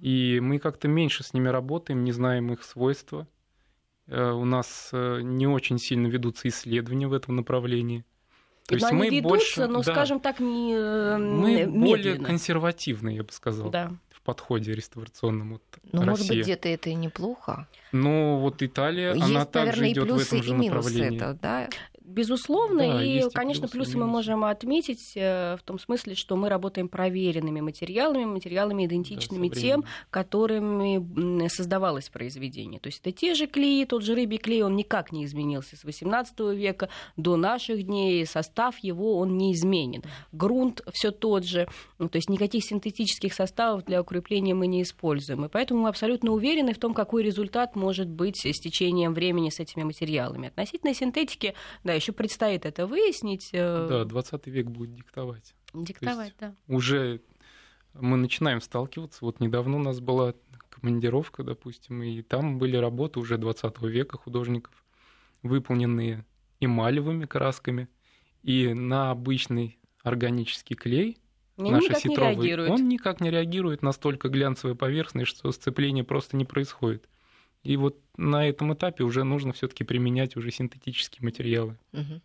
[0.00, 3.26] И мы как-то меньше с ними работаем, не знаем их свойства.
[4.06, 8.04] Э, у нас э, не очень сильно ведутся исследования в этом направлении.
[8.66, 11.86] То есть мы ведутся, больше, но, да, скажем так, не э, Мы медленно.
[11.86, 13.92] более консервативные, я бы сказал, да.
[14.10, 15.52] в подходе реставрационном.
[15.52, 15.62] Вот,
[15.92, 16.10] но, Россия.
[16.10, 17.68] может быть, где-то это и неплохо.
[17.92, 21.16] Ну, вот Италия, Есть, она наверное, также идет в этом же направлении.
[21.16, 21.68] Это, да?
[22.06, 26.48] Безусловно, да, и, конечно, плюсы, плюсы мы можем отметить э, в том смысле, что мы
[26.48, 32.78] работаем проверенными материалами, материалами идентичными да, тем, которыми создавалось произведение.
[32.78, 35.84] То есть это те же клеи, тот же рыбий клей, он никак не изменился с
[35.84, 40.04] XVIII века до наших дней, состав его он не изменен.
[40.30, 41.66] Грунт все тот же,
[41.98, 45.44] ну, то есть никаких синтетических составов для укрепления мы не используем.
[45.46, 49.58] И поэтому мы абсолютно уверены в том, какой результат может быть с течением времени с
[49.58, 50.48] этими материалами.
[50.48, 53.50] Относительно синтетики, да, еще предстоит это выяснить.
[53.52, 55.54] Э, да, 20 век будет диктовать.
[55.74, 56.54] Диктовать, да.
[56.68, 57.20] Уже
[57.94, 59.24] мы начинаем сталкиваться.
[59.24, 60.34] Вот недавно у нас была
[60.70, 64.84] командировка, допустим, и там были работы уже 20 века художников,
[65.42, 66.24] выполненные
[66.60, 67.88] эмалевыми красками.
[68.42, 71.18] И на обычный органический клей
[71.56, 72.70] он наши никак ситровые, не реагирует.
[72.70, 77.08] он никак не реагирует, настолько глянцевая поверхность, что сцепление просто не происходит.
[77.66, 81.76] И вот на этом этапе уже нужно все-таки применять уже синтетические материалы.
[81.92, 82.20] Угу.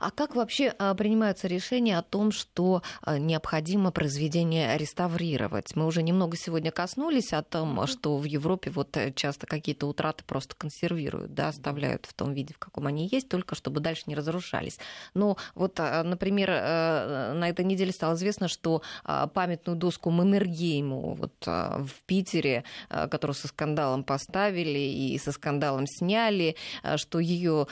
[0.00, 5.74] А как вообще а, принимаются решения о том, что а, необходимо произведение реставрировать?
[5.76, 10.24] Мы уже немного сегодня коснулись о том, что в Европе вот э, часто какие-то утраты
[10.24, 14.14] просто консервируют, да, оставляют в том виде, в каком они есть, только чтобы дальше не
[14.14, 14.78] разрушались.
[15.14, 21.46] Но вот, а, например, э, на этой неделе стало известно, что памятную доску Маннергейму вот
[21.46, 26.56] в Питере, которую со скандалом поставили и со скандалом сняли,
[26.96, 27.66] что ее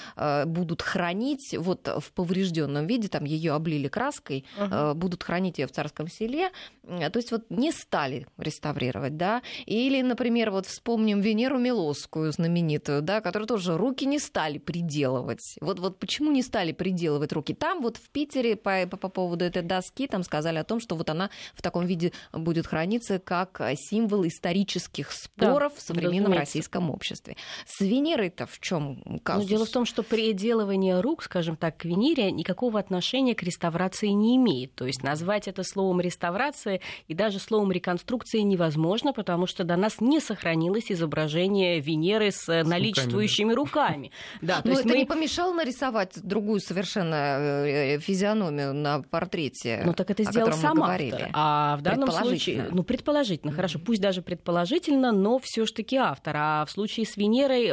[0.47, 4.95] будут хранить вот в поврежденном виде, там ее облили краской, uh-huh.
[4.95, 6.51] будут хранить ее в царском селе.
[6.85, 9.43] Э, то есть вот не стали реставрировать, да.
[9.67, 15.57] Или, например, вот вспомним Венеру Милосскую знаменитую, да, которую тоже руки не стали приделывать.
[15.61, 17.55] Вот, вот почему не стали приделывать руки?
[17.55, 20.97] Там вот в Питере по, по, по поводу этой доски там сказали о том, что
[20.97, 26.91] вот она в таком виде будет храниться как символ исторических споров да, в современном российском
[26.91, 27.37] обществе.
[27.67, 29.45] С Венерой-то в чем казус?
[29.45, 34.09] Ну, дело в том, что приделывание рук, скажем так, к Венере никакого отношения к реставрации
[34.09, 34.75] не имеет.
[34.75, 40.01] То есть назвать это словом реставрация и даже словом реконструкция невозможно, потому что до нас
[40.01, 44.11] не сохранилось изображение Венеры с, с наличествующими руками.
[44.41, 45.01] Да, то Но есть это мы...
[45.01, 49.83] не помешало нарисовать другую совершенно э, физиономию на портрете.
[49.85, 51.31] Ну так это сделал сам автор.
[51.33, 56.37] А в данном случае, ну предположительно, хорошо, пусть даже предположительно, но все же таки автор.
[56.37, 57.73] А в случае с Венерой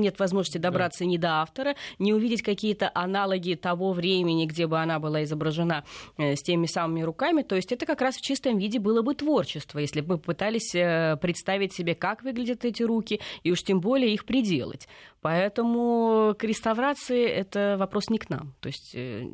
[0.00, 1.06] нет возможности добраться да.
[1.06, 3.27] ни до автора, не увидеть какие-то аналоги
[3.60, 5.84] того времени, где бы она была изображена
[6.16, 7.42] э, с теми самыми руками.
[7.42, 10.74] То есть это как раз в чистом виде было бы творчество, если бы мы пытались
[10.74, 14.88] э, представить себе, как выглядят эти руки, и уж тем более их приделать.
[15.20, 18.54] Поэтому к реставрации это вопрос не к нам.
[18.60, 19.26] То есть э,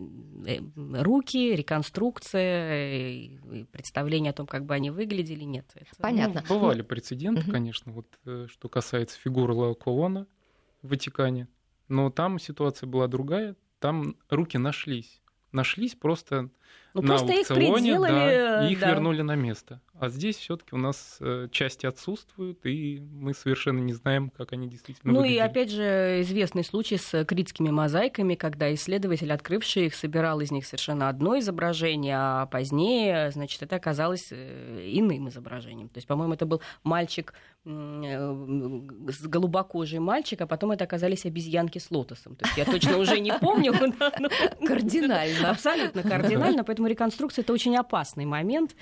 [0.94, 3.30] руки, реконструкция,
[3.70, 5.66] представление о том, как бы они выглядели, нет.
[5.74, 5.90] Это...
[5.98, 6.42] Понятно.
[6.48, 7.50] Ну, бывали прецеденты, угу.
[7.50, 8.06] конечно, вот
[8.50, 10.26] что касается фигуры Лаокоона
[10.82, 11.48] в Ватикане.
[11.88, 15.20] Но там ситуация была другая там руки нашлись.
[15.52, 16.48] Нашлись просто
[16.94, 18.90] ну, на просто аукционе, их да, и их да.
[18.90, 19.80] вернули на место.
[19.98, 24.68] А здесь все-таки у нас э, части отсутствуют, и мы совершенно не знаем, как они
[24.68, 25.38] действительно Ну выглядели.
[25.38, 30.66] и опять же известный случай с критскими мозаиками, когда исследователь, открывший их, собирал из них
[30.66, 35.88] совершенно одно изображение, а позднее, значит, это оказалось э, иным изображением.
[35.88, 37.32] То есть, по-моему, это был мальчик
[37.64, 42.34] э, с голубокожий мальчик, а потом это оказались обезьянки с лотосом.
[42.34, 43.72] То есть я точно уже не помню.
[44.66, 45.50] Кардинально.
[45.50, 48.74] Абсолютно кардинально, поэтому реконструкция это очень опасный момент.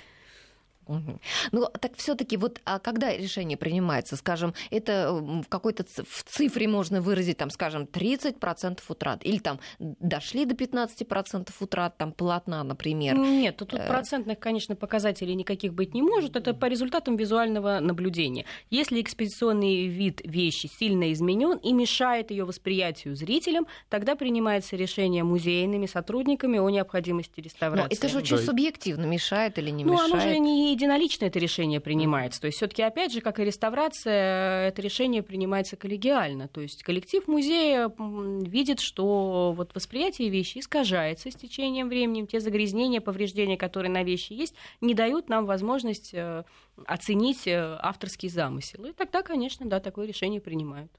[0.87, 1.19] Угу.
[1.51, 7.01] Ну, так все-таки вот а когда решение принимается, скажем, это в какой-то в цифре можно
[7.01, 13.17] выразить, там, скажем, 30% утрат, или там дошли до 15% утрат, там, полотна, например.
[13.17, 13.87] Нет, тут э.
[13.87, 18.45] процентных, конечно, показателей никаких быть не может, это по результатам визуального наблюдения.
[18.69, 25.85] Если экспедиционный вид вещи сильно изменен и мешает ее восприятию зрителям, тогда принимается решение музейными
[25.85, 27.89] сотрудниками о необходимости реставрации.
[27.89, 28.43] Но это же очень да.
[28.43, 30.11] субъективно, мешает или не ну, мешает.
[30.11, 32.41] Ну, оно же не единолично это решение принимается.
[32.41, 36.47] То есть все-таки, опять же, как и реставрация, это решение принимается коллегиально.
[36.47, 43.01] То есть коллектив музея видит, что вот восприятие вещи искажается с течением времени, те загрязнения,
[43.01, 46.43] повреждения, которые на вещи есть, не дают нам возможность э,
[46.85, 48.85] оценить э, авторский замысел.
[48.85, 50.91] И тогда, конечно, да, такое решение принимают.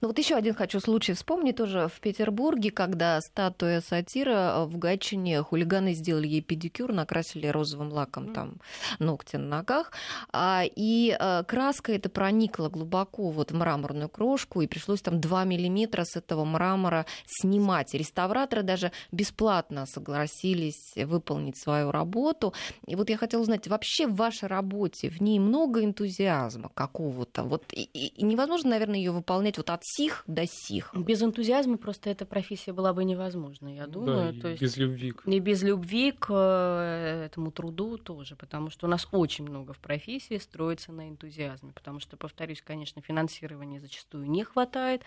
[0.00, 5.42] Ну вот еще один хочу случай вспомнить тоже в Петербурге, когда статуя сатира в Гатчине
[5.42, 8.56] хулиганы сделали ей педикюр, накрасили розовым лаком там
[8.98, 9.92] ногти на ногах,
[10.32, 15.44] а, и э, краска это проникла глубоко вот в мраморную крошку, и пришлось там 2
[15.44, 17.94] миллиметра с этого мрамора снимать.
[17.94, 22.52] И реставраторы даже бесплатно согласились выполнить свою работу.
[22.86, 27.44] И вот я хотела узнать, вообще в вашей работе работе, в ней много энтузиазма какого-то.
[27.44, 30.94] Вот, и, и невозможно, наверное, ее выполнять вот от сих до сих.
[30.94, 34.32] Без энтузиазма просто эта профессия была бы невозможна, я думаю.
[34.32, 35.12] Да, То есть, без любви.
[35.26, 39.78] И без любви к э, этому труду тоже, потому что у нас очень много в
[39.78, 45.02] профессии строится на энтузиазме, потому что, повторюсь, конечно, финансирования зачастую не хватает,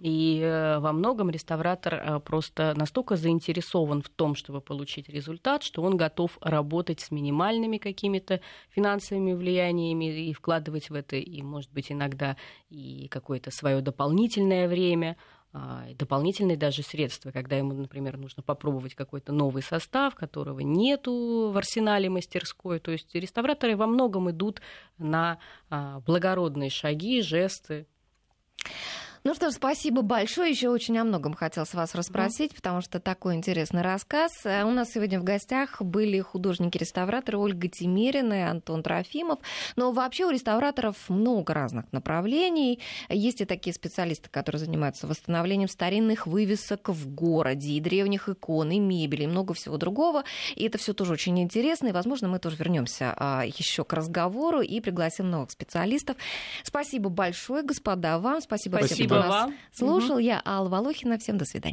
[0.00, 5.82] и э, во многом реставратор э, просто настолько заинтересован в том, чтобы получить результат, что
[5.82, 8.40] он готов работать с минимальными какими-то
[8.70, 12.36] финансовыми влияниями и вкладывать в это, и, может быть, иногда
[12.70, 15.16] и какое-то свое дополнительное время,
[15.56, 21.56] а, дополнительные даже средства, когда ему, например, нужно попробовать какой-то новый состав, которого нету в
[21.56, 22.80] арсенале мастерской.
[22.80, 24.60] То есть реставраторы во многом идут
[24.98, 25.38] на
[25.70, 27.86] а, благородные шаги, жесты.
[29.26, 30.50] Ну что ж, спасибо большое.
[30.50, 32.56] Еще очень о многом хотел с вас расспросить, да.
[32.56, 34.30] потому что такой интересный рассказ.
[34.44, 39.38] Э, у нас сегодня в гостях были художники-реставраторы Ольга Тимерина и Антон Трофимов.
[39.76, 42.80] Но вообще у реставраторов много разных направлений.
[43.08, 48.78] Есть и такие специалисты, которые занимаются восстановлением старинных вывесок в городе, и древних икон, и
[48.78, 50.24] мебели, и много всего другого.
[50.54, 51.88] И это все тоже очень интересно.
[51.88, 56.18] И, возможно, мы тоже вернемся а, еще к разговору и пригласим новых специалистов.
[56.62, 58.42] Спасибо большое, господа, вам.
[58.42, 60.16] Спасибо, Спасибо нас слушал.
[60.16, 60.18] Угу.
[60.18, 61.18] Я Алла Волохина.
[61.18, 61.72] Всем до свидания.